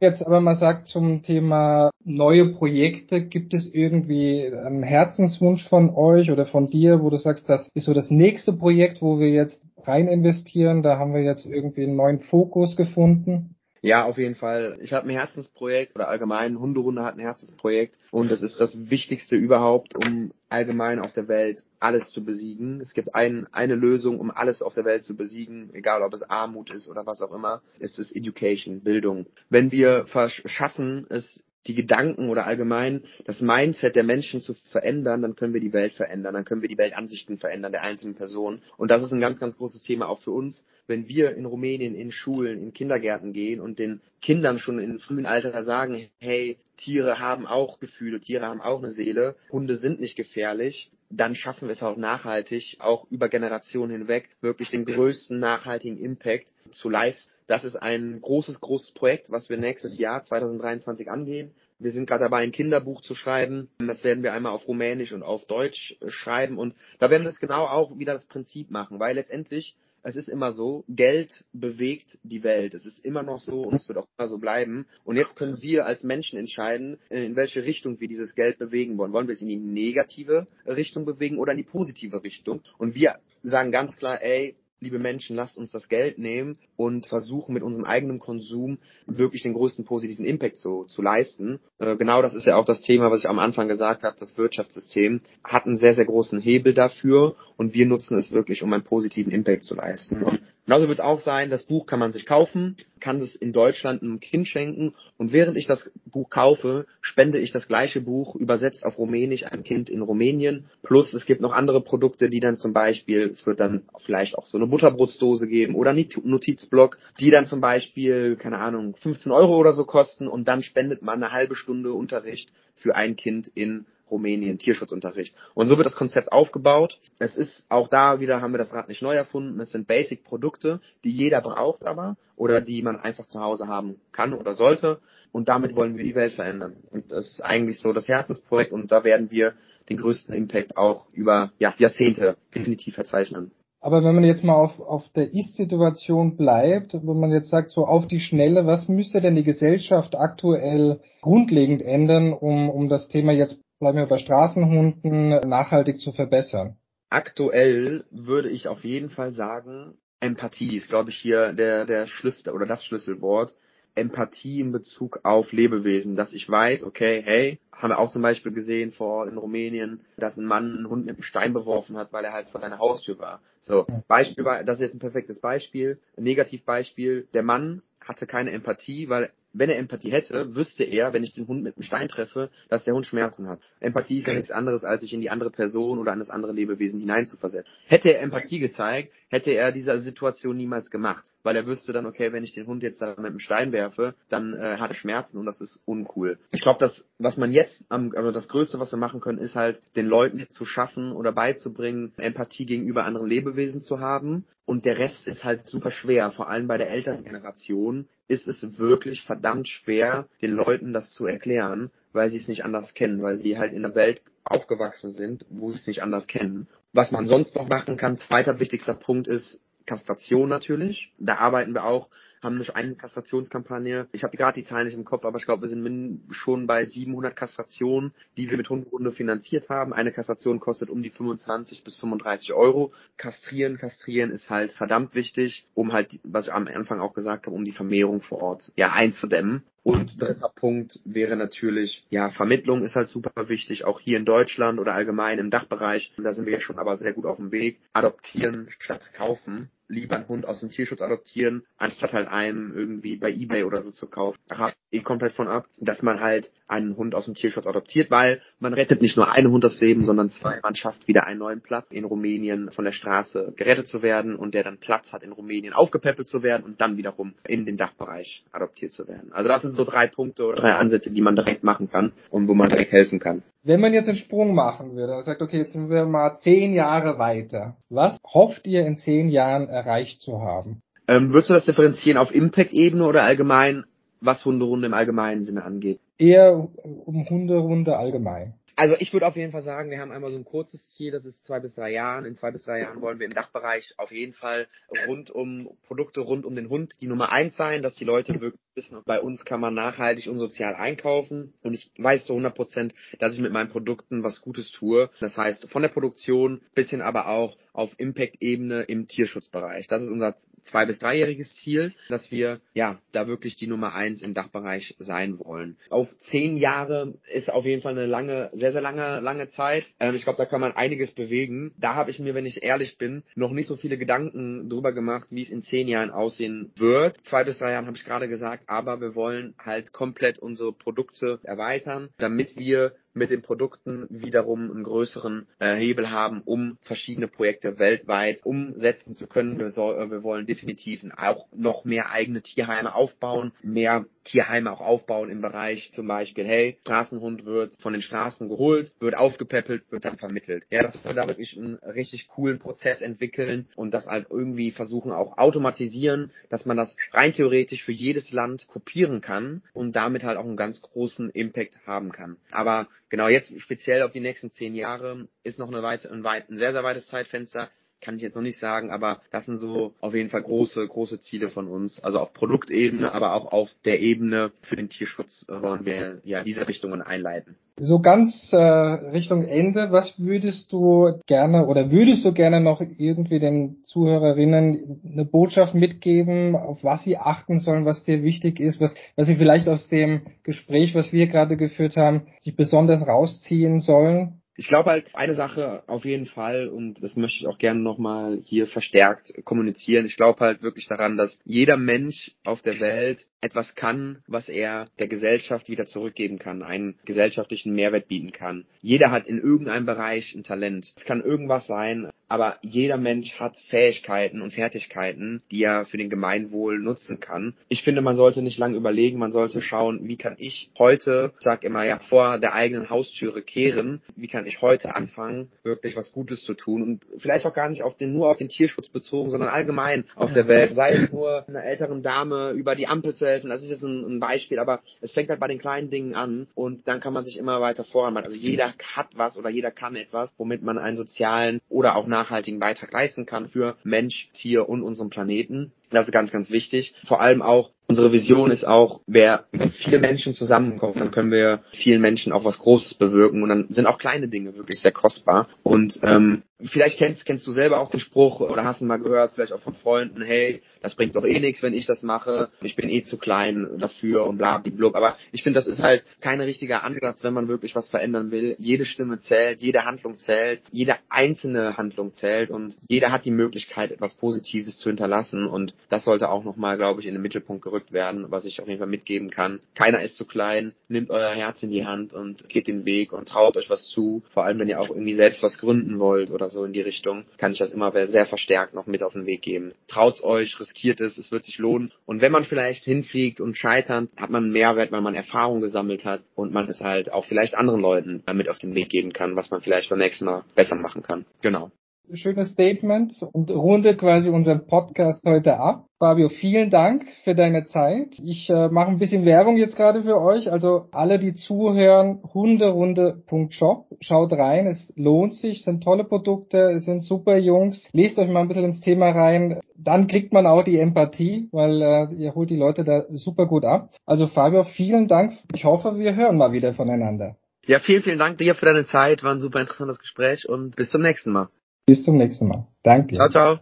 Jetzt 0.02 0.26
aber 0.26 0.40
mal 0.40 0.56
sagt 0.56 0.88
zum 0.88 1.22
Thema 1.22 1.92
neue 2.04 2.54
Projekte, 2.54 3.24
gibt 3.24 3.54
es 3.54 3.72
irgendwie 3.72 4.52
einen 4.52 4.82
Herzenswunsch 4.82 5.68
von 5.68 5.90
euch 5.90 6.32
oder 6.32 6.44
von 6.44 6.66
dir, 6.66 7.04
wo 7.04 7.08
du 7.08 7.18
sagst, 7.18 7.48
das 7.48 7.68
ist 7.72 7.84
so 7.84 7.94
das 7.94 8.10
nächste 8.10 8.52
Projekt, 8.52 9.00
wo 9.00 9.20
wir 9.20 9.28
jetzt 9.28 9.64
rein 9.84 10.08
investieren, 10.08 10.82
da 10.82 10.98
haben 10.98 11.14
wir 11.14 11.22
jetzt 11.22 11.46
irgendwie 11.46 11.84
einen 11.84 11.94
neuen 11.94 12.18
Fokus 12.18 12.74
gefunden? 12.74 13.54
Ja, 13.84 14.04
auf 14.04 14.16
jeden 14.16 14.36
Fall. 14.36 14.78
Ich 14.80 14.92
habe 14.92 15.08
ein 15.08 15.10
Herzensprojekt 15.10 15.96
oder 15.96 16.08
allgemein 16.08 16.60
Hunderunde 16.60 17.02
hat 17.02 17.16
ein 17.16 17.20
Herzensprojekt 17.20 17.98
und 18.12 18.30
das 18.30 18.40
ist 18.40 18.60
das 18.60 18.90
Wichtigste 18.90 19.34
überhaupt, 19.34 19.96
um 19.96 20.32
allgemein 20.48 21.00
auf 21.00 21.12
der 21.12 21.26
Welt 21.26 21.64
alles 21.80 22.10
zu 22.10 22.24
besiegen. 22.24 22.80
Es 22.80 22.94
gibt 22.94 23.16
ein, 23.16 23.48
eine 23.50 23.74
Lösung, 23.74 24.20
um 24.20 24.30
alles 24.30 24.62
auf 24.62 24.74
der 24.74 24.84
Welt 24.84 25.02
zu 25.02 25.16
besiegen, 25.16 25.74
egal 25.74 26.02
ob 26.02 26.14
es 26.14 26.22
Armut 26.22 26.70
ist 26.70 26.88
oder 26.88 27.06
was 27.06 27.22
auch 27.22 27.34
immer. 27.34 27.60
Es 27.80 27.98
ist 27.98 28.14
Education, 28.14 28.82
Bildung. 28.82 29.26
Wenn 29.50 29.72
wir 29.72 30.06
verschaffen, 30.06 31.06
es 31.10 31.42
die 31.66 31.74
Gedanken 31.74 32.28
oder 32.28 32.46
allgemein 32.46 33.02
das 33.24 33.40
Mindset 33.40 33.94
der 33.96 34.02
Menschen 34.02 34.40
zu 34.40 34.54
verändern, 34.70 35.22
dann 35.22 35.36
können 35.36 35.54
wir 35.54 35.60
die 35.60 35.72
Welt 35.72 35.92
verändern, 35.92 36.34
dann 36.34 36.44
können 36.44 36.62
wir 36.62 36.68
die 36.68 36.78
Weltansichten 36.78 37.38
verändern 37.38 37.72
der 37.72 37.82
einzelnen 37.82 38.16
Person. 38.16 38.62
Und 38.76 38.90
das 38.90 39.02
ist 39.02 39.12
ein 39.12 39.20
ganz, 39.20 39.38
ganz 39.38 39.56
großes 39.56 39.82
Thema 39.82 40.08
auch 40.08 40.20
für 40.20 40.32
uns, 40.32 40.66
wenn 40.86 41.08
wir 41.08 41.36
in 41.36 41.46
Rumänien 41.46 41.94
in 41.94 42.10
Schulen, 42.10 42.60
in 42.60 42.72
Kindergärten 42.72 43.32
gehen 43.32 43.60
und 43.60 43.78
den 43.78 44.00
Kindern 44.20 44.58
schon 44.58 44.78
im 44.78 44.98
frühen 44.98 45.26
Alter 45.26 45.62
sagen, 45.62 46.08
hey, 46.18 46.58
Tiere 46.76 47.20
haben 47.20 47.46
auch 47.46 47.78
Gefühle, 47.78 48.20
Tiere 48.20 48.46
haben 48.46 48.60
auch 48.60 48.78
eine 48.78 48.90
Seele, 48.90 49.36
Hunde 49.50 49.76
sind 49.76 50.00
nicht 50.00 50.16
gefährlich, 50.16 50.90
dann 51.16 51.34
schaffen 51.34 51.68
wir 51.68 51.72
es 51.72 51.82
auch 51.82 51.96
nachhaltig, 51.96 52.78
auch 52.80 53.06
über 53.10 53.28
Generationen 53.28 53.92
hinweg, 53.92 54.30
wirklich 54.40 54.70
den 54.70 54.84
größten 54.84 55.38
nachhaltigen 55.38 55.98
Impact 55.98 56.52
zu 56.72 56.88
leisten 56.88 57.32
das 57.52 57.64
ist 57.64 57.76
ein 57.76 58.20
großes, 58.22 58.60
großes 58.60 58.92
Projekt, 58.92 59.30
was 59.30 59.50
wir 59.50 59.58
nächstes 59.58 59.98
Jahr 59.98 60.22
2023 60.22 61.10
angehen. 61.10 61.54
Wir 61.78 61.90
sind 61.90 62.06
gerade 62.06 62.24
dabei, 62.24 62.42
ein 62.42 62.52
Kinderbuch 62.52 63.02
zu 63.02 63.14
schreiben. 63.14 63.68
Das 63.78 64.04
werden 64.04 64.22
wir 64.22 64.32
einmal 64.32 64.52
auf 64.52 64.66
Rumänisch 64.68 65.12
und 65.12 65.22
auf 65.22 65.44
Deutsch 65.46 65.96
schreiben. 66.08 66.56
Und 66.56 66.74
da 66.98 67.10
werden 67.10 67.24
wir 67.24 67.30
es 67.30 67.40
genau 67.40 67.66
auch 67.66 67.98
wieder 67.98 68.14
das 68.14 68.24
Prinzip 68.24 68.70
machen, 68.70 69.00
weil 69.00 69.16
letztendlich 69.16 69.76
es 70.02 70.16
ist 70.16 70.28
immer 70.28 70.52
so, 70.52 70.84
Geld 70.88 71.44
bewegt 71.52 72.18
die 72.22 72.42
Welt. 72.42 72.74
Es 72.74 72.86
ist 72.86 73.04
immer 73.04 73.22
noch 73.22 73.40
so 73.40 73.62
und 73.62 73.74
es 73.74 73.88
wird 73.88 73.98
auch 73.98 74.06
immer 74.18 74.28
so 74.28 74.38
bleiben. 74.38 74.86
Und 75.04 75.16
jetzt 75.16 75.36
können 75.36 75.62
wir 75.62 75.86
als 75.86 76.02
Menschen 76.02 76.38
entscheiden, 76.38 76.98
in 77.08 77.36
welche 77.36 77.64
Richtung 77.64 78.00
wir 78.00 78.08
dieses 78.08 78.34
Geld 78.34 78.58
bewegen 78.58 78.98
wollen. 78.98 79.12
Wollen 79.12 79.28
wir 79.28 79.34
es 79.34 79.42
in 79.42 79.48
die 79.48 79.56
negative 79.56 80.48
Richtung 80.66 81.04
bewegen 81.04 81.38
oder 81.38 81.52
in 81.52 81.58
die 81.58 81.64
positive 81.64 82.22
Richtung? 82.22 82.62
Und 82.78 82.94
wir 82.94 83.18
sagen 83.42 83.70
ganz 83.70 83.96
klar, 83.96 84.22
ey, 84.22 84.56
liebe 84.82 84.98
Menschen, 84.98 85.36
lasst 85.36 85.56
uns 85.56 85.70
das 85.70 85.88
Geld 85.88 86.18
nehmen 86.18 86.58
und 86.76 87.06
versuchen 87.06 87.54
mit 87.54 87.62
unserem 87.62 87.86
eigenen 87.86 88.18
Konsum 88.18 88.78
wirklich 89.06 89.42
den 89.42 89.54
größten 89.54 89.84
positiven 89.84 90.24
Impact 90.24 90.56
zu, 90.56 90.84
zu 90.84 91.00
leisten. 91.02 91.60
Äh, 91.78 91.96
genau 91.96 92.20
das 92.20 92.34
ist 92.34 92.46
ja 92.46 92.56
auch 92.56 92.64
das 92.64 92.82
Thema, 92.82 93.10
was 93.10 93.20
ich 93.20 93.28
am 93.28 93.38
Anfang 93.38 93.68
gesagt 93.68 94.02
habe. 94.02 94.16
Das 94.18 94.36
Wirtschaftssystem 94.36 95.20
hat 95.44 95.66
einen 95.66 95.76
sehr, 95.76 95.94
sehr 95.94 96.04
großen 96.04 96.40
Hebel 96.40 96.74
dafür 96.74 97.36
und 97.56 97.74
wir 97.74 97.86
nutzen 97.86 98.16
es 98.16 98.32
wirklich, 98.32 98.62
um 98.62 98.72
einen 98.72 98.82
positiven 98.82 99.32
Impact 99.32 99.62
zu 99.62 99.76
leisten. 99.76 100.22
Und 100.22 100.40
genauso 100.66 100.88
wird 100.88 100.98
es 100.98 101.04
auch 101.04 101.20
sein, 101.20 101.50
das 101.50 101.64
Buch 101.64 101.86
kann 101.86 101.98
man 101.98 102.12
sich 102.12 102.26
kaufen, 102.26 102.76
kann 103.00 103.20
es 103.20 103.34
in 103.34 103.52
Deutschland 103.52 104.02
einem 104.02 104.20
Kind 104.20 104.46
schenken 104.46 104.94
und 105.18 105.32
während 105.32 105.56
ich 105.56 105.66
das 105.66 105.90
Buch 106.06 106.30
kaufe, 106.30 106.86
spende 107.00 107.38
ich 107.38 107.50
das 107.50 107.68
gleiche 107.68 108.00
Buch 108.00 108.36
übersetzt 108.36 108.84
auf 108.84 108.98
Rumänisch 108.98 109.44
einem 109.44 109.64
Kind 109.64 109.90
in 109.90 110.02
Rumänien. 110.02 110.66
Plus 110.82 111.12
es 111.12 111.26
gibt 111.26 111.40
noch 111.40 111.52
andere 111.52 111.80
Produkte, 111.80 112.30
die 112.30 112.40
dann 112.40 112.56
zum 112.56 112.72
Beispiel, 112.72 113.30
es 113.32 113.46
wird 113.46 113.60
dann 113.60 113.82
vielleicht 114.04 114.36
auch 114.36 114.46
so 114.46 114.56
eine 114.56 114.66
Butterbrotsdose 114.66 115.46
geben 115.46 115.74
oder 115.74 115.90
einen 115.90 116.08
Notizblock, 116.24 116.98
die 117.18 117.30
dann 117.30 117.46
zum 117.46 117.60
Beispiel, 117.60 118.36
keine 118.36 118.58
Ahnung, 118.58 118.94
15 118.96 119.32
Euro 119.32 119.56
oder 119.56 119.72
so 119.72 119.84
kosten 119.84 120.28
und 120.28 120.48
dann 120.48 120.62
spendet 120.62 121.02
man 121.02 121.22
eine 121.22 121.32
halbe 121.32 121.56
Stunde 121.56 121.92
Unterricht 121.92 122.52
für 122.76 122.94
ein 122.94 123.16
Kind 123.16 123.48
in 123.54 123.86
Rumänien 124.12 124.58
Tierschutzunterricht. 124.58 125.34
Und 125.54 125.66
so 125.66 125.76
wird 125.76 125.86
das 125.86 125.96
Konzept 125.96 126.30
aufgebaut. 126.30 127.00
Es 127.18 127.36
ist 127.36 127.66
auch 127.68 127.88
da 127.88 128.20
wieder 128.20 128.40
haben 128.40 128.52
wir 128.52 128.58
das 128.58 128.72
Rad 128.72 128.88
nicht 128.88 129.02
neu 129.02 129.14
erfunden. 129.14 129.58
Es 129.60 129.72
sind 129.72 129.88
Basic-Produkte, 129.88 130.80
die 131.02 131.10
jeder 131.10 131.40
braucht 131.40 131.84
aber 131.84 132.16
oder 132.36 132.60
die 132.60 132.82
man 132.82 133.00
einfach 133.00 133.26
zu 133.26 133.40
Hause 133.40 133.66
haben 133.66 133.96
kann 134.12 134.34
oder 134.34 134.54
sollte. 134.54 135.00
Und 135.32 135.48
damit 135.48 135.74
wollen 135.74 135.96
wir 135.96 136.04
die 136.04 136.14
Welt 136.14 136.34
verändern. 136.34 136.76
Und 136.90 137.10
das 137.10 137.26
ist 137.26 137.40
eigentlich 137.40 137.80
so 137.80 137.92
das 137.92 138.06
Herzensprojekt 138.06 138.72
und 138.72 138.92
da 138.92 139.02
werden 139.02 139.30
wir 139.30 139.54
den 139.88 139.96
größten 139.96 140.34
Impact 140.34 140.76
auch 140.76 141.06
über 141.12 141.52
ja, 141.58 141.74
Jahrzehnte 141.78 142.36
definitiv 142.54 142.94
verzeichnen. 142.94 143.50
Aber 143.84 144.04
wenn 144.04 144.14
man 144.14 144.22
jetzt 144.22 144.44
mal 144.44 144.54
auf, 144.54 144.78
auf 144.78 145.08
der 145.08 145.34
Ist-Situation 145.34 146.36
bleibt, 146.36 146.94
wenn 146.94 147.18
man 147.18 147.32
jetzt 147.32 147.50
sagt, 147.50 147.72
so 147.72 147.84
auf 147.84 148.06
die 148.06 148.20
Schnelle, 148.20 148.64
was 148.64 148.88
müsste 148.88 149.20
denn 149.20 149.34
die 149.34 149.42
Gesellschaft 149.42 150.14
aktuell 150.14 151.00
grundlegend 151.20 151.82
ändern, 151.82 152.32
um, 152.32 152.70
um 152.70 152.88
das 152.88 153.08
Thema 153.08 153.32
jetzt, 153.32 153.58
bleiben 153.82 153.98
wir 153.98 154.06
bei 154.06 154.18
Straßenhunden, 154.18 155.40
nachhaltig 155.48 155.98
zu 155.98 156.12
verbessern? 156.12 156.76
Aktuell 157.10 158.04
würde 158.12 158.48
ich 158.48 158.68
auf 158.68 158.84
jeden 158.84 159.10
Fall 159.10 159.32
sagen, 159.32 159.98
Empathie 160.20 160.76
ist, 160.76 160.88
glaube 160.88 161.10
ich, 161.10 161.16
hier 161.16 161.52
der, 161.52 161.84
der 161.84 162.06
Schlüssel 162.06 162.52
oder 162.52 162.64
das 162.64 162.84
Schlüsselwort. 162.84 163.56
Empathie 163.96 164.60
in 164.60 164.70
Bezug 164.70 165.18
auf 165.24 165.50
Lebewesen, 165.50 166.14
dass 166.14 166.32
ich 166.32 166.48
weiß, 166.48 166.84
okay, 166.84 167.22
hey, 167.24 167.58
haben 167.72 167.90
wir 167.90 167.98
auch 167.98 168.10
zum 168.10 168.22
Beispiel 168.22 168.52
gesehen 168.52 168.92
vor 168.92 169.26
in 169.26 169.36
Rumänien, 169.36 170.02
dass 170.16 170.36
ein 170.36 170.46
Mann 170.46 170.76
einen 170.76 170.88
Hund 170.88 171.06
mit 171.06 171.16
einem 171.16 171.24
Stein 171.24 171.52
beworfen 171.52 171.96
hat, 171.96 172.12
weil 172.12 172.24
er 172.24 172.32
halt 172.32 172.50
vor 172.50 172.60
seiner 172.60 172.78
Haustür 172.78 173.18
war. 173.18 173.40
So, 173.60 173.84
Beispiel 174.06 174.44
das 174.64 174.78
ist 174.78 174.82
jetzt 174.82 174.94
ein 174.94 175.00
perfektes 175.00 175.40
Beispiel, 175.40 175.98
ein 176.16 176.22
Negativbeispiel. 176.22 177.26
Der 177.34 177.42
Mann 177.42 177.82
hatte 178.00 178.28
keine 178.28 178.52
Empathie, 178.52 179.08
weil 179.08 179.32
wenn 179.52 179.70
er 179.70 179.78
Empathie 179.78 180.10
hätte, 180.10 180.54
wüsste 180.54 180.84
er, 180.84 181.12
wenn 181.12 181.24
ich 181.24 181.32
den 181.32 181.46
Hund 181.46 181.62
mit 181.62 181.76
einem 181.76 181.82
Stein 181.82 182.08
treffe, 182.08 182.50
dass 182.68 182.84
der 182.84 182.94
Hund 182.94 183.06
Schmerzen 183.06 183.48
hat. 183.48 183.60
Empathie 183.80 184.18
ist 184.18 184.26
ja 184.26 184.34
nichts 184.34 184.50
anderes, 184.50 184.84
als 184.84 185.02
sich 185.02 185.12
in 185.12 185.20
die 185.20 185.30
andere 185.30 185.50
Person 185.50 185.98
oder 185.98 186.12
an 186.12 186.18
das 186.18 186.30
andere 186.30 186.52
Lebewesen 186.52 187.00
hineinzuversetzen. 187.00 187.72
Hätte 187.86 188.14
er 188.14 188.22
Empathie 188.22 188.58
gezeigt, 188.58 189.12
hätte 189.32 189.50
er 189.50 189.72
diese 189.72 189.98
Situation 190.00 190.56
niemals 190.58 190.90
gemacht, 190.90 191.24
weil 191.42 191.56
er 191.56 191.66
wüsste 191.66 191.92
dann, 191.92 192.04
okay, 192.04 192.32
wenn 192.32 192.44
ich 192.44 192.52
den 192.52 192.66
Hund 192.66 192.82
jetzt 192.82 193.00
da 193.00 193.08
mit 193.16 193.26
einem 193.26 193.38
Stein 193.38 193.72
werfe, 193.72 194.14
dann 194.28 194.52
äh, 194.52 194.76
hat 194.76 194.90
er 194.90 194.94
Schmerzen 194.94 195.38
und 195.38 195.46
das 195.46 195.60
ist 195.62 195.82
uncool. 195.86 196.38
Ich 196.50 196.60
glaube, 196.60 196.78
dass 196.78 197.02
was 197.18 197.38
man 197.38 197.50
jetzt, 197.50 197.82
am, 197.88 198.12
also 198.14 198.30
das 198.30 198.46
Größte, 198.48 198.78
was 198.78 198.92
wir 198.92 198.98
machen 198.98 199.20
können, 199.20 199.38
ist 199.38 199.54
halt 199.54 199.80
den 199.96 200.06
Leuten 200.06 200.46
zu 200.50 200.66
schaffen 200.66 201.12
oder 201.12 201.32
beizubringen, 201.32 202.12
Empathie 202.18 202.66
gegenüber 202.66 203.04
anderen 203.04 203.26
Lebewesen 203.26 203.80
zu 203.80 204.00
haben. 204.00 204.44
Und 204.66 204.84
der 204.84 204.98
Rest 204.98 205.26
ist 205.26 205.44
halt 205.44 205.66
super 205.66 205.90
schwer, 205.90 206.30
vor 206.30 206.48
allem 206.48 206.68
bei 206.68 206.78
der 206.78 206.90
älteren 206.90 207.24
Generation 207.24 208.06
ist 208.28 208.46
es 208.46 208.78
wirklich 208.78 209.22
verdammt 209.24 209.66
schwer, 209.66 210.28
den 210.40 210.52
Leuten 210.52 210.92
das 210.92 211.10
zu 211.10 211.26
erklären, 211.26 211.90
weil 212.12 212.30
sie 212.30 212.38
es 212.38 212.48
nicht 212.48 212.64
anders 212.64 212.94
kennen, 212.94 213.22
weil 213.22 213.36
sie 213.36 213.58
halt 213.58 213.72
in 213.72 213.82
der 213.82 213.94
Welt 213.94 214.22
aufgewachsen 214.44 215.12
sind, 215.12 215.44
wo 215.50 215.70
sie 215.70 215.78
es 215.78 215.86
nicht 215.86 216.02
anders 216.02 216.26
kennen. 216.26 216.68
Was 216.92 217.10
man 217.10 217.26
sonst 217.26 217.54
noch 217.54 217.68
machen 217.68 217.96
kann, 217.96 218.18
zweiter 218.18 218.60
wichtigster 218.60 218.94
Punkt 218.94 219.26
ist 219.26 219.60
Kastration 219.86 220.48
natürlich. 220.48 221.12
Da 221.18 221.36
arbeiten 221.36 221.74
wir 221.74 221.84
auch 221.84 222.08
haben 222.42 222.60
eine 222.74 222.94
Kastrationskampagne. 222.96 224.08
Ich 224.12 224.24
habe 224.24 224.36
gerade 224.36 224.60
die 224.60 224.66
Zahlen 224.66 224.86
nicht 224.86 224.96
im 224.96 225.04
Kopf, 225.04 225.24
aber 225.24 225.38
ich 225.38 225.44
glaube, 225.44 225.62
wir 225.62 225.68
sind 225.68 226.20
schon 226.30 226.66
bei 226.66 226.84
700 226.84 227.36
Kastrationen, 227.36 228.12
die 228.36 228.50
wir 228.50 228.56
mit 228.56 228.68
Hunderunde 228.68 229.12
finanziert 229.12 229.68
haben. 229.68 229.92
Eine 229.92 230.10
Kastration 230.10 230.58
kostet 230.58 230.90
um 230.90 231.02
die 231.02 231.10
25 231.10 231.84
bis 231.84 231.96
35 231.96 232.52
Euro. 232.52 232.92
Kastrieren, 233.16 233.78
kastrieren 233.78 234.32
ist 234.32 234.50
halt 234.50 234.72
verdammt 234.72 235.14
wichtig, 235.14 235.66
um 235.74 235.92
halt, 235.92 236.18
was 236.24 236.46
ich 236.46 236.52
am 236.52 236.66
Anfang 236.66 237.00
auch 237.00 237.14
gesagt 237.14 237.46
habe, 237.46 237.54
um 237.54 237.64
die 237.64 237.72
Vermehrung 237.72 238.22
vor 238.22 238.42
Ort 238.42 238.72
ja 238.76 238.92
einzudämmen. 238.92 239.62
Und 239.82 240.20
dritter 240.20 240.48
Punkt 240.54 241.00
wäre 241.04 241.36
natürlich, 241.36 242.04
ja, 242.08 242.30
Vermittlung 242.30 242.84
ist 242.84 242.94
halt 242.94 243.08
super 243.08 243.48
wichtig, 243.48 243.84
auch 243.84 243.98
hier 243.98 244.16
in 244.16 244.24
Deutschland 244.24 244.78
oder 244.78 244.94
allgemein 244.94 245.38
im 245.38 245.50
Dachbereich. 245.50 246.12
Da 246.18 246.32
sind 246.32 246.46
wir 246.46 246.52
ja 246.52 246.60
schon 246.60 246.78
aber 246.78 246.96
sehr 246.96 247.12
gut 247.12 247.26
auf 247.26 247.36
dem 247.36 247.50
Weg. 247.50 247.80
Adoptieren 247.92 248.68
statt 248.78 249.10
kaufen 249.14 249.70
lieber 249.92 250.16
einen 250.16 250.28
Hund 250.28 250.46
aus 250.46 250.60
dem 250.60 250.70
Tierschutz 250.70 251.02
adoptieren, 251.02 251.64
anstatt 251.76 252.12
halt 252.12 252.28
einen 252.28 252.74
irgendwie 252.74 253.16
bei 253.16 253.30
Ebay 253.30 253.64
oder 253.64 253.82
so 253.82 253.90
zu 253.90 254.06
kaufen. 254.06 254.38
Da 254.48 254.56
rate 254.56 254.76
ich 254.90 255.04
komplett 255.04 255.32
von 255.32 255.48
ab, 255.48 255.66
dass 255.78 256.02
man 256.02 256.20
halt 256.20 256.50
einen 256.66 256.96
Hund 256.96 257.14
aus 257.14 257.26
dem 257.26 257.34
Tierschutz 257.34 257.66
adoptiert, 257.66 258.10
weil 258.10 258.40
man 258.58 258.72
rettet 258.72 259.02
nicht 259.02 259.16
nur 259.16 259.30
einen 259.30 259.50
Hund 259.50 259.62
das 259.62 259.80
Leben, 259.80 260.04
sondern 260.04 260.30
zwei. 260.30 260.60
Man 260.62 260.74
schafft 260.74 261.06
wieder 261.06 261.26
einen 261.26 261.38
neuen 261.38 261.60
Platz 261.60 261.86
in 261.90 262.04
Rumänien 262.04 262.70
von 262.72 262.86
der 262.86 262.92
Straße 262.92 263.52
gerettet 263.56 263.88
zu 263.88 264.02
werden 264.02 264.36
und 264.36 264.54
der 264.54 264.64
dann 264.64 264.78
Platz 264.78 265.12
hat 265.12 265.22
in 265.22 265.32
Rumänien 265.32 265.74
aufgepäppelt 265.74 266.26
zu 266.26 266.42
werden 266.42 266.64
und 266.64 266.80
dann 266.80 266.96
wiederum 266.96 267.34
in 267.46 267.66
den 267.66 267.76
Dachbereich 267.76 268.44
adoptiert 268.52 268.92
zu 268.92 269.06
werden. 269.06 269.32
Also 269.32 269.48
das 269.48 269.62
sind 269.76 269.86
so 269.86 269.90
drei 269.90 270.06
Punkte 270.06 270.44
oder 270.46 270.56
drei 270.56 270.72
Ansätze, 270.72 271.10
die 271.10 271.20
man 271.20 271.36
direkt 271.36 271.64
machen 271.64 271.90
kann 271.90 272.12
und 272.30 272.48
wo 272.48 272.54
man 272.54 272.68
direkt 272.68 272.92
helfen 272.92 273.18
kann. 273.18 273.42
Wenn 273.62 273.80
man 273.80 273.92
jetzt 273.92 274.08
einen 274.08 274.18
Sprung 274.18 274.54
machen 274.54 274.94
würde 274.96 275.16
und 275.16 275.24
sagt, 275.24 275.42
okay, 275.42 275.58
jetzt 275.58 275.72
sind 275.72 275.90
wir 275.90 276.04
mal 276.04 276.36
zehn 276.36 276.74
Jahre 276.74 277.18
weiter. 277.18 277.76
Was 277.88 278.18
hofft 278.32 278.66
ihr 278.66 278.86
in 278.86 278.96
zehn 278.96 279.28
Jahren 279.28 279.68
erreicht 279.68 280.20
zu 280.20 280.40
haben? 280.40 280.82
Ähm, 281.08 281.32
würdest 281.32 281.50
du 281.50 281.54
das 281.54 281.64
differenzieren 281.64 282.18
auf 282.18 282.34
Impact-Ebene 282.34 283.04
oder 283.04 283.22
allgemein, 283.22 283.84
was 284.20 284.44
Hunderunde 284.44 284.86
im 284.86 284.94
allgemeinen 284.94 285.44
Sinne 285.44 285.64
angeht? 285.64 286.00
Eher 286.18 286.68
um 286.84 287.28
Hunderunde 287.28 287.96
allgemein. 287.96 288.54
Also 288.74 288.96
ich 288.98 289.12
würde 289.12 289.26
auf 289.26 289.36
jeden 289.36 289.52
Fall 289.52 289.62
sagen, 289.62 289.90
wir 289.90 290.00
haben 290.00 290.12
einmal 290.12 290.30
so 290.30 290.38
ein 290.38 290.44
kurzes 290.44 290.88
Ziel, 290.90 291.10
das 291.10 291.24
ist 291.24 291.44
zwei 291.44 291.60
bis 291.60 291.74
drei 291.74 291.92
Jahren. 291.92 292.24
In 292.24 292.36
zwei 292.36 292.50
bis 292.50 292.64
drei 292.64 292.80
Jahren 292.80 293.00
wollen 293.00 293.18
wir 293.18 293.26
im 293.26 293.34
Dachbereich 293.34 293.94
auf 293.98 294.10
jeden 294.10 294.32
Fall 294.32 294.66
rund 295.06 295.30
um 295.30 295.76
Produkte 295.86 296.20
rund 296.20 296.46
um 296.46 296.54
den 296.54 296.68
Hund 296.68 296.94
die 297.00 297.06
Nummer 297.06 297.32
eins 297.32 297.56
sein, 297.56 297.82
dass 297.82 297.94
die 297.94 298.04
Leute 298.04 298.40
wirklich 298.40 298.60
wissen, 298.74 299.02
bei 299.04 299.20
uns 299.20 299.44
kann 299.44 299.60
man 299.60 299.74
nachhaltig 299.74 300.26
und 300.28 300.38
sozial 300.38 300.74
einkaufen. 300.74 301.52
Und 301.62 301.74
ich 301.74 301.90
weiß 301.98 302.24
zu 302.24 302.32
100 302.32 302.54
Prozent, 302.54 302.94
dass 303.18 303.34
ich 303.34 303.40
mit 303.40 303.52
meinen 303.52 303.70
Produkten 303.70 304.22
was 304.22 304.40
Gutes 304.40 304.70
tue. 304.70 305.10
Das 305.20 305.36
heißt, 305.36 305.68
von 305.70 305.82
der 305.82 305.90
Produktion 305.90 306.62
bis 306.74 306.90
hin 306.90 307.02
aber 307.02 307.28
auch 307.28 307.56
auf 307.72 307.92
Impact-Ebene 307.98 308.82
im 308.82 309.08
Tierschutzbereich. 309.08 309.86
Das 309.88 310.02
ist 310.02 310.10
unser 310.10 310.36
zwei- 310.64 310.86
bis 310.86 310.98
dreijähriges 310.98 311.54
Ziel, 311.56 311.94
dass 312.08 312.30
wir 312.30 312.60
ja 312.74 312.98
da 313.12 313.26
wirklich 313.26 313.56
die 313.56 313.66
Nummer 313.66 313.94
eins 313.94 314.22
im 314.22 314.34
Dachbereich 314.34 314.94
sein 314.98 315.38
wollen. 315.38 315.76
Auf 315.90 316.08
zehn 316.30 316.56
Jahre 316.56 317.14
ist 317.32 317.50
auf 317.50 317.64
jeden 317.64 317.82
Fall 317.82 317.92
eine 317.92 318.06
lange, 318.06 318.50
sehr, 318.52 318.72
sehr 318.72 318.80
lange, 318.80 319.20
lange 319.20 319.48
Zeit. 319.48 319.86
Ähm, 320.00 320.14
ich 320.14 320.24
glaube, 320.24 320.38
da 320.38 320.46
kann 320.46 320.60
man 320.60 320.72
einiges 320.72 321.12
bewegen. 321.12 321.74
Da 321.78 321.94
habe 321.94 322.10
ich 322.10 322.18
mir, 322.18 322.34
wenn 322.34 322.46
ich 322.46 322.62
ehrlich 322.62 322.98
bin, 322.98 323.22
noch 323.34 323.52
nicht 323.52 323.66
so 323.66 323.76
viele 323.76 323.98
Gedanken 323.98 324.68
drüber 324.68 324.92
gemacht, 324.92 325.28
wie 325.30 325.42
es 325.42 325.50
in 325.50 325.62
zehn 325.62 325.88
Jahren 325.88 326.10
aussehen 326.10 326.72
wird. 326.76 327.18
Zwei 327.24 327.44
bis 327.44 327.58
drei 327.58 327.72
Jahren 327.72 327.86
habe 327.86 327.96
ich 327.96 328.04
gerade 328.04 328.28
gesagt, 328.28 328.64
aber 328.66 329.00
wir 329.00 329.14
wollen 329.14 329.54
halt 329.58 329.92
komplett 329.92 330.38
unsere 330.38 330.72
Produkte 330.72 331.40
erweitern, 331.42 332.08
damit 332.18 332.56
wir 332.56 332.92
mit 333.14 333.30
den 333.30 333.42
Produkten 333.42 334.06
wiederum 334.10 334.70
einen 334.70 334.84
größeren 334.84 335.46
äh, 335.58 335.74
Hebel 335.74 336.10
haben, 336.10 336.42
um 336.44 336.78
verschiedene 336.82 337.28
Projekte 337.28 337.78
weltweit 337.78 338.44
umsetzen 338.44 339.14
zu 339.14 339.26
können. 339.26 339.58
Wir, 339.58 339.70
soll, 339.70 339.98
äh, 340.00 340.10
wir 340.10 340.22
wollen 340.22 340.46
definitiv 340.46 341.04
auch 341.16 341.46
noch 341.54 341.84
mehr 341.84 342.10
eigene 342.10 342.42
Tierheime 342.42 342.94
aufbauen, 342.94 343.52
mehr 343.62 344.06
Tierheime 344.24 344.70
auch 344.70 344.80
aufbauen 344.80 345.30
im 345.30 345.40
Bereich 345.40 345.90
zum 345.92 346.06
Beispiel, 346.06 346.44
hey, 346.44 346.78
Straßenhund 346.82 347.44
wird 347.44 347.74
von 347.80 347.92
den 347.92 348.02
Straßen 348.02 348.48
geholt, 348.48 348.92
wird 349.00 349.16
aufgepäppelt, 349.16 349.90
wird 349.90 350.04
dann 350.04 350.18
vermittelt. 350.18 350.64
Ja, 350.70 350.82
dass 350.82 351.02
wir 351.04 351.12
da 351.14 351.26
wirklich 351.28 351.56
einen 351.56 351.74
richtig 351.76 352.28
coolen 352.28 352.58
Prozess 352.58 353.02
entwickeln 353.02 353.68
und 353.76 353.92
das 353.92 354.06
halt 354.06 354.26
irgendwie 354.30 354.70
versuchen 354.70 355.12
auch 355.12 355.38
automatisieren, 355.38 356.30
dass 356.50 356.66
man 356.66 356.76
das 356.76 356.96
rein 357.12 357.32
theoretisch 357.32 357.84
für 357.84 357.92
jedes 357.92 358.32
Land 358.32 358.66
kopieren 358.68 359.20
kann 359.20 359.62
und 359.72 359.96
damit 359.96 360.22
halt 360.22 360.38
auch 360.38 360.44
einen 360.44 360.56
ganz 360.56 360.80
großen 360.82 361.30
Impact 361.30 361.74
haben 361.86 362.12
kann. 362.12 362.36
Aber 362.50 362.88
genau 363.08 363.28
jetzt 363.28 363.52
speziell 363.60 364.02
auf 364.02 364.12
die 364.12 364.20
nächsten 364.20 364.50
zehn 364.50 364.74
Jahre 364.74 365.28
ist 365.42 365.58
noch 365.58 365.68
eine 365.68 365.82
weite, 365.82 366.10
ein, 366.10 366.24
weit, 366.24 366.48
ein 366.48 366.58
sehr, 366.58 366.72
sehr 366.72 366.84
weites 366.84 367.06
Zeitfenster 367.08 367.70
kann 368.02 368.16
ich 368.16 368.22
jetzt 368.22 368.34
noch 368.34 368.42
nicht 368.42 368.58
sagen, 368.58 368.90
aber 368.90 369.20
das 369.30 369.46
sind 369.46 369.56
so 369.56 369.94
auf 370.00 370.14
jeden 370.14 370.28
Fall 370.28 370.42
große, 370.42 370.86
große 370.86 371.20
Ziele 371.20 371.48
von 371.48 371.68
uns. 371.68 372.02
Also 372.02 372.18
auf 372.18 372.34
Produktebene, 372.34 373.12
aber 373.12 373.32
auch 373.34 373.52
auf 373.52 373.70
der 373.84 374.00
Ebene 374.00 374.50
für 374.62 374.76
den 374.76 374.88
Tierschutz 374.88 375.46
wollen 375.48 375.86
wir 375.86 376.20
ja 376.24 376.42
diese 376.42 376.66
Richtungen 376.68 377.00
einleiten. 377.00 377.56
So 377.76 378.00
ganz 378.00 378.52
äh, 378.52 378.56
Richtung 378.56 379.44
Ende, 379.44 379.92
was 379.92 380.18
würdest 380.18 380.70
du 380.72 381.20
gerne 381.26 381.66
oder 381.66 381.90
würdest 381.90 382.24
du 382.24 382.32
gerne 382.32 382.60
noch 382.60 382.82
irgendwie 382.82 383.38
den 383.38 383.82
Zuhörerinnen 383.84 385.00
eine 385.10 385.24
Botschaft 385.24 385.74
mitgeben, 385.74 386.54
auf 386.54 386.84
was 386.84 387.04
sie 387.04 387.16
achten 387.16 387.60
sollen, 387.60 387.86
was 387.86 388.04
dir 388.04 388.22
wichtig 388.22 388.60
ist, 388.60 388.78
was, 388.78 388.94
was 389.16 389.26
sie 389.26 389.36
vielleicht 389.36 389.68
aus 389.68 389.88
dem 389.88 390.20
Gespräch, 390.42 390.94
was 390.94 391.12
wir 391.12 391.28
gerade 391.28 391.56
geführt 391.56 391.96
haben, 391.96 392.26
sich 392.40 392.56
besonders 392.56 393.06
rausziehen 393.06 393.80
sollen? 393.80 394.41
Ich 394.54 394.68
glaube 394.68 394.90
halt 394.90 395.14
eine 395.14 395.34
Sache 395.34 395.82
auf 395.86 396.04
jeden 396.04 396.26
Fall 396.26 396.68
und 396.68 397.02
das 397.02 397.16
möchte 397.16 397.38
ich 397.40 397.46
auch 397.46 397.58
gerne 397.58 397.80
nochmal 397.80 398.40
hier 398.44 398.66
verstärkt 398.66 399.32
kommunizieren. 399.44 400.04
Ich 400.04 400.16
glaube 400.16 400.40
halt 400.40 400.62
wirklich 400.62 400.86
daran, 400.86 401.16
dass 401.16 401.38
jeder 401.44 401.76
Mensch 401.76 402.32
auf 402.44 402.60
der 402.60 402.78
Welt 402.78 403.26
etwas 403.42 403.74
kann, 403.74 404.22
was 404.26 404.48
er 404.48 404.86
der 404.98 405.08
Gesellschaft 405.08 405.68
wieder 405.68 405.84
zurückgeben 405.84 406.38
kann, 406.38 406.62
einen 406.62 406.94
gesellschaftlichen 407.04 407.74
Mehrwert 407.74 408.08
bieten 408.08 408.32
kann. 408.32 408.64
Jeder 408.80 409.10
hat 409.10 409.26
in 409.26 409.38
irgendeinem 409.38 409.84
Bereich 409.84 410.34
ein 410.34 410.44
Talent. 410.44 410.92
Es 410.96 411.04
kann 411.04 411.22
irgendwas 411.22 411.66
sein, 411.66 412.08
aber 412.28 412.56
jeder 412.62 412.96
Mensch 412.96 413.38
hat 413.38 413.58
Fähigkeiten 413.68 414.40
und 414.40 414.54
Fertigkeiten, 414.54 415.42
die 415.50 415.62
er 415.64 415.84
für 415.84 415.98
den 415.98 416.08
Gemeinwohl 416.08 416.78
nutzen 416.78 417.20
kann. 417.20 417.54
Ich 417.68 417.82
finde, 417.82 418.00
man 418.00 418.16
sollte 418.16 418.40
nicht 418.40 418.56
lange 418.56 418.76
überlegen, 418.76 419.18
man 419.18 419.32
sollte 419.32 419.60
schauen, 419.60 420.08
wie 420.08 420.16
kann 420.16 420.36
ich 420.38 420.70
heute, 420.78 421.32
ich 421.38 421.44
sag 421.44 421.62
immer 421.62 421.84
ja, 421.84 421.98
vor 421.98 422.38
der 422.38 422.54
eigenen 422.54 422.88
Haustüre 422.88 423.42
kehren, 423.42 424.00
wie 424.16 424.28
kann 424.28 424.46
ich 424.46 424.62
heute 424.62 424.94
anfangen, 424.94 425.50
wirklich 425.62 425.94
was 425.94 426.12
Gutes 426.12 426.42
zu 426.44 426.54
tun 426.54 426.82
und 426.82 427.02
vielleicht 427.18 427.44
auch 427.44 427.52
gar 427.52 427.68
nicht 427.68 427.82
auf 427.82 427.98
den, 427.98 428.14
nur 428.14 428.30
auf 428.30 428.38
den 428.38 428.48
Tierschutz 428.48 428.88
bezogen, 428.88 429.28
sondern 429.28 429.50
allgemein 429.50 430.04
auf 430.14 430.32
der 430.32 430.48
Welt, 430.48 430.74
sei 430.74 430.94
es 430.94 431.12
nur 431.12 431.46
einer 431.46 431.64
älteren 431.64 432.02
Dame 432.02 432.52
über 432.52 432.74
die 432.76 432.86
Ampel 432.86 433.14
zu 433.14 433.26
helfen, 433.32 433.50
das 433.50 433.62
ist 433.62 433.70
jetzt 433.70 433.82
ein, 433.82 434.04
ein 434.04 434.20
Beispiel, 434.20 434.58
aber 434.58 434.80
es 435.00 435.12
fängt 435.12 435.28
halt 435.28 435.40
bei 435.40 435.48
den 435.48 435.58
kleinen 435.58 435.90
Dingen 435.90 436.14
an 436.14 436.46
und 436.54 436.88
dann 436.88 437.00
kann 437.00 437.12
man 437.12 437.24
sich 437.24 437.36
immer 437.36 437.60
weiter 437.60 437.84
voranmachen. 437.84 438.26
Also 438.26 438.36
jeder 438.36 438.74
hat 438.94 439.08
was 439.14 439.36
oder 439.36 439.50
jeder 439.50 439.70
kann 439.70 439.96
etwas, 439.96 440.32
womit 440.38 440.62
man 440.62 440.78
einen 440.78 440.96
sozialen 440.96 441.60
oder 441.68 441.96
auch 441.96 442.06
nach 442.06 442.22
nachhaltigen 442.22 442.60
Beitrag 442.60 442.92
leisten 442.92 443.26
kann 443.26 443.48
für 443.48 443.76
Mensch, 443.82 444.30
Tier 444.34 444.68
und 444.68 444.82
unseren 444.82 445.10
Planeten. 445.10 445.72
Das 445.92 446.06
ist 446.06 446.12
ganz, 446.12 446.30
ganz 446.32 446.50
wichtig. 446.50 446.94
Vor 447.06 447.20
allem 447.20 447.42
auch 447.42 447.70
Unsere 447.92 448.12
Vision 448.12 448.50
ist 448.50 448.64
auch, 448.64 449.00
wer 449.06 449.44
viele 449.82 449.98
Menschen 449.98 450.32
zusammenkommen, 450.32 450.94
dann 450.96 451.10
können 451.10 451.30
wir 451.30 451.60
vielen 451.72 452.00
Menschen 452.00 452.32
auch 452.32 452.42
was 452.42 452.58
Großes 452.58 452.94
bewirken 452.94 453.42
und 453.42 453.50
dann 453.50 453.66
sind 453.68 453.86
auch 453.86 453.98
kleine 453.98 454.28
Dinge 454.28 454.56
wirklich 454.56 454.80
sehr 454.80 454.92
kostbar. 454.92 455.46
Und 455.62 455.98
ähm, 456.02 456.42
vielleicht 456.62 456.96
kennst, 456.96 457.26
kennst 457.26 457.46
du 457.46 457.52
selber 457.52 457.80
auch 457.80 457.90
den 457.90 458.00
Spruch 458.00 458.40
oder 458.40 458.64
hast 458.64 458.80
ihn 458.80 458.86
mal 458.86 458.98
gehört, 458.98 459.32
vielleicht 459.34 459.52
auch 459.52 459.60
von 459.60 459.74
Freunden, 459.74 460.22
hey, 460.22 460.62
das 460.80 460.94
bringt 460.94 461.14
doch 461.16 461.24
eh 461.24 461.38
nichts, 461.38 461.62
wenn 461.62 461.74
ich 461.74 461.84
das 461.84 462.02
mache, 462.02 462.48
ich 462.62 462.76
bin 462.76 462.88
eh 462.88 463.02
zu 463.02 463.18
klein 463.18 463.68
dafür 463.78 464.26
und 464.26 464.38
bla 464.38 464.58
blub. 464.58 464.94
Aber 464.94 465.16
ich 465.32 465.42
finde, 465.42 465.58
das 465.58 465.66
ist 465.66 465.82
halt 465.82 466.04
kein 466.20 466.40
richtiger 466.40 466.84
Ansatz, 466.84 467.22
wenn 467.24 467.34
man 467.34 467.48
wirklich 467.48 467.74
was 467.74 467.88
verändern 467.88 468.30
will. 468.30 468.56
Jede 468.58 468.86
Stimme 468.86 469.20
zählt, 469.20 469.60
jede 469.60 469.84
Handlung 469.84 470.16
zählt, 470.16 470.62
jede 470.70 470.96
einzelne 471.10 471.76
Handlung 471.76 472.14
zählt 472.14 472.50
und 472.50 472.76
jeder 472.88 473.12
hat 473.12 473.26
die 473.26 473.30
Möglichkeit, 473.30 473.92
etwas 473.92 474.14
Positives 474.14 474.78
zu 474.78 474.88
hinterlassen 474.88 475.46
und 475.46 475.74
das 475.88 476.04
sollte 476.04 476.28
auch 476.28 476.44
nochmal, 476.44 476.76
glaube 476.76 477.00
ich, 477.00 477.06
in 477.06 477.14
den 477.14 477.22
Mittelpunkt 477.22 477.62
gerückt 477.62 477.92
werden, 477.92 478.26
was 478.30 478.44
ich 478.44 478.60
auf 478.60 478.68
jeden 478.68 478.78
Fall 478.78 478.88
mitgeben 478.88 479.30
kann. 479.30 479.60
Keiner 479.74 480.02
ist 480.02 480.16
zu 480.16 480.24
klein, 480.24 480.72
nehmt 480.88 481.10
euer 481.10 481.30
Herz 481.30 481.62
in 481.62 481.70
die 481.70 481.84
Hand 481.84 482.12
und 482.12 482.48
geht 482.48 482.68
den 482.68 482.84
Weg 482.84 483.12
und 483.12 483.28
traut 483.28 483.56
euch 483.56 483.70
was 483.70 483.88
zu. 483.88 484.22
Vor 484.32 484.44
allem, 484.44 484.58
wenn 484.58 484.68
ihr 484.68 484.80
auch 484.80 484.90
irgendwie 484.90 485.14
selbst 485.14 485.42
was 485.42 485.58
gründen 485.58 485.98
wollt 485.98 486.30
oder 486.30 486.48
so 486.48 486.64
in 486.64 486.72
die 486.72 486.80
Richtung, 486.80 487.24
kann 487.36 487.52
ich 487.52 487.58
das 487.58 487.72
immer 487.72 487.92
sehr 488.06 488.26
verstärkt 488.26 488.74
noch 488.74 488.86
mit 488.86 489.02
auf 489.02 489.12
den 489.12 489.26
Weg 489.26 489.42
geben. 489.42 489.72
Traut's 489.88 490.22
euch, 490.22 490.58
riskiert 490.58 491.00
es, 491.00 491.18
es 491.18 491.30
wird 491.30 491.44
sich 491.44 491.58
lohnen. 491.58 491.92
Und 492.06 492.20
wenn 492.20 492.32
man 492.32 492.44
vielleicht 492.44 492.84
hinfliegt 492.84 493.40
und 493.40 493.56
scheitert, 493.56 494.08
hat 494.16 494.30
man 494.30 494.44
einen 494.44 494.52
Mehrwert, 494.52 494.92
weil 494.92 495.00
man 495.00 495.14
Erfahrung 495.14 495.60
gesammelt 495.60 496.04
hat 496.04 496.22
und 496.34 496.52
man 496.52 496.68
es 496.68 496.80
halt 496.80 497.12
auch 497.12 497.24
vielleicht 497.24 497.54
anderen 497.54 497.80
Leuten 497.80 498.22
mit 498.32 498.48
auf 498.48 498.58
den 498.58 498.74
Weg 498.74 498.88
geben 498.88 499.12
kann, 499.12 499.36
was 499.36 499.50
man 499.50 499.60
vielleicht 499.60 499.90
beim 499.90 499.98
nächsten 499.98 500.24
Mal 500.24 500.44
besser 500.54 500.76
machen 500.76 501.02
kann. 501.02 501.26
Genau. 501.42 501.70
Schönes 502.12 502.50
Statement 502.50 503.12
und 503.32 503.50
rundet 503.50 503.98
quasi 503.98 504.30
unseren 504.30 504.66
Podcast 504.66 505.22
heute 505.24 505.58
ab. 505.58 505.86
Fabio, 505.98 506.28
vielen 506.28 506.70
Dank 506.70 507.06
für 507.22 507.34
deine 507.34 507.64
Zeit. 507.64 508.18
Ich 508.18 508.50
äh, 508.50 508.68
mache 508.68 508.90
ein 508.90 508.98
bisschen 508.98 509.24
Werbung 509.24 509.56
jetzt 509.56 509.76
gerade 509.76 510.02
für 510.02 510.20
euch. 510.20 510.50
Also 510.50 510.88
alle, 510.90 511.18
die 511.18 511.34
zuhören, 511.34 512.20
hunderunde.shop. 512.34 513.86
Schaut 514.00 514.32
rein, 514.32 514.66
es 514.66 514.92
lohnt 514.96 515.34
sich, 515.34 515.64
sind 515.64 515.84
tolle 515.84 516.04
Produkte, 516.04 516.72
es 516.72 516.86
sind 516.86 517.04
super 517.04 517.38
Jungs. 517.38 517.88
Lest 517.92 518.18
euch 518.18 518.28
mal 518.28 518.40
ein 518.40 518.48
bisschen 518.48 518.64
ins 518.64 518.80
Thema 518.80 519.10
rein. 519.10 519.60
Dann 519.76 520.08
kriegt 520.08 520.32
man 520.32 520.46
auch 520.46 520.64
die 520.64 520.80
Empathie, 520.80 521.48
weil 521.52 521.80
äh, 521.80 522.14
ihr 522.14 522.34
holt 522.34 522.50
die 522.50 522.56
Leute 522.56 522.82
da 522.84 523.04
super 523.10 523.46
gut 523.46 523.64
ab. 523.64 523.90
Also 524.04 524.26
Fabio, 524.26 524.64
vielen 524.64 525.06
Dank. 525.06 525.34
Ich 525.54 525.64
hoffe, 525.64 525.98
wir 525.98 526.16
hören 526.16 526.36
mal 526.36 526.52
wieder 526.52 526.72
voneinander. 526.72 527.36
Ja, 527.64 527.78
vielen, 527.78 528.02
vielen 528.02 528.18
Dank 528.18 528.38
dir 528.38 528.56
für 528.56 528.66
deine 528.66 528.86
Zeit. 528.86 529.22
War 529.22 529.32
ein 529.32 529.38
super 529.38 529.60
interessantes 529.60 530.00
Gespräch 530.00 530.48
und 530.48 530.74
bis 530.74 530.90
zum 530.90 531.00
nächsten 531.00 531.30
Mal. 531.30 531.48
Bis 531.86 532.04
zum 532.04 532.16
nächsten 532.16 532.48
Mal. 532.48 532.66
Danke. 532.82 533.16
Ciao, 533.16 533.28
ciao. 533.28 533.58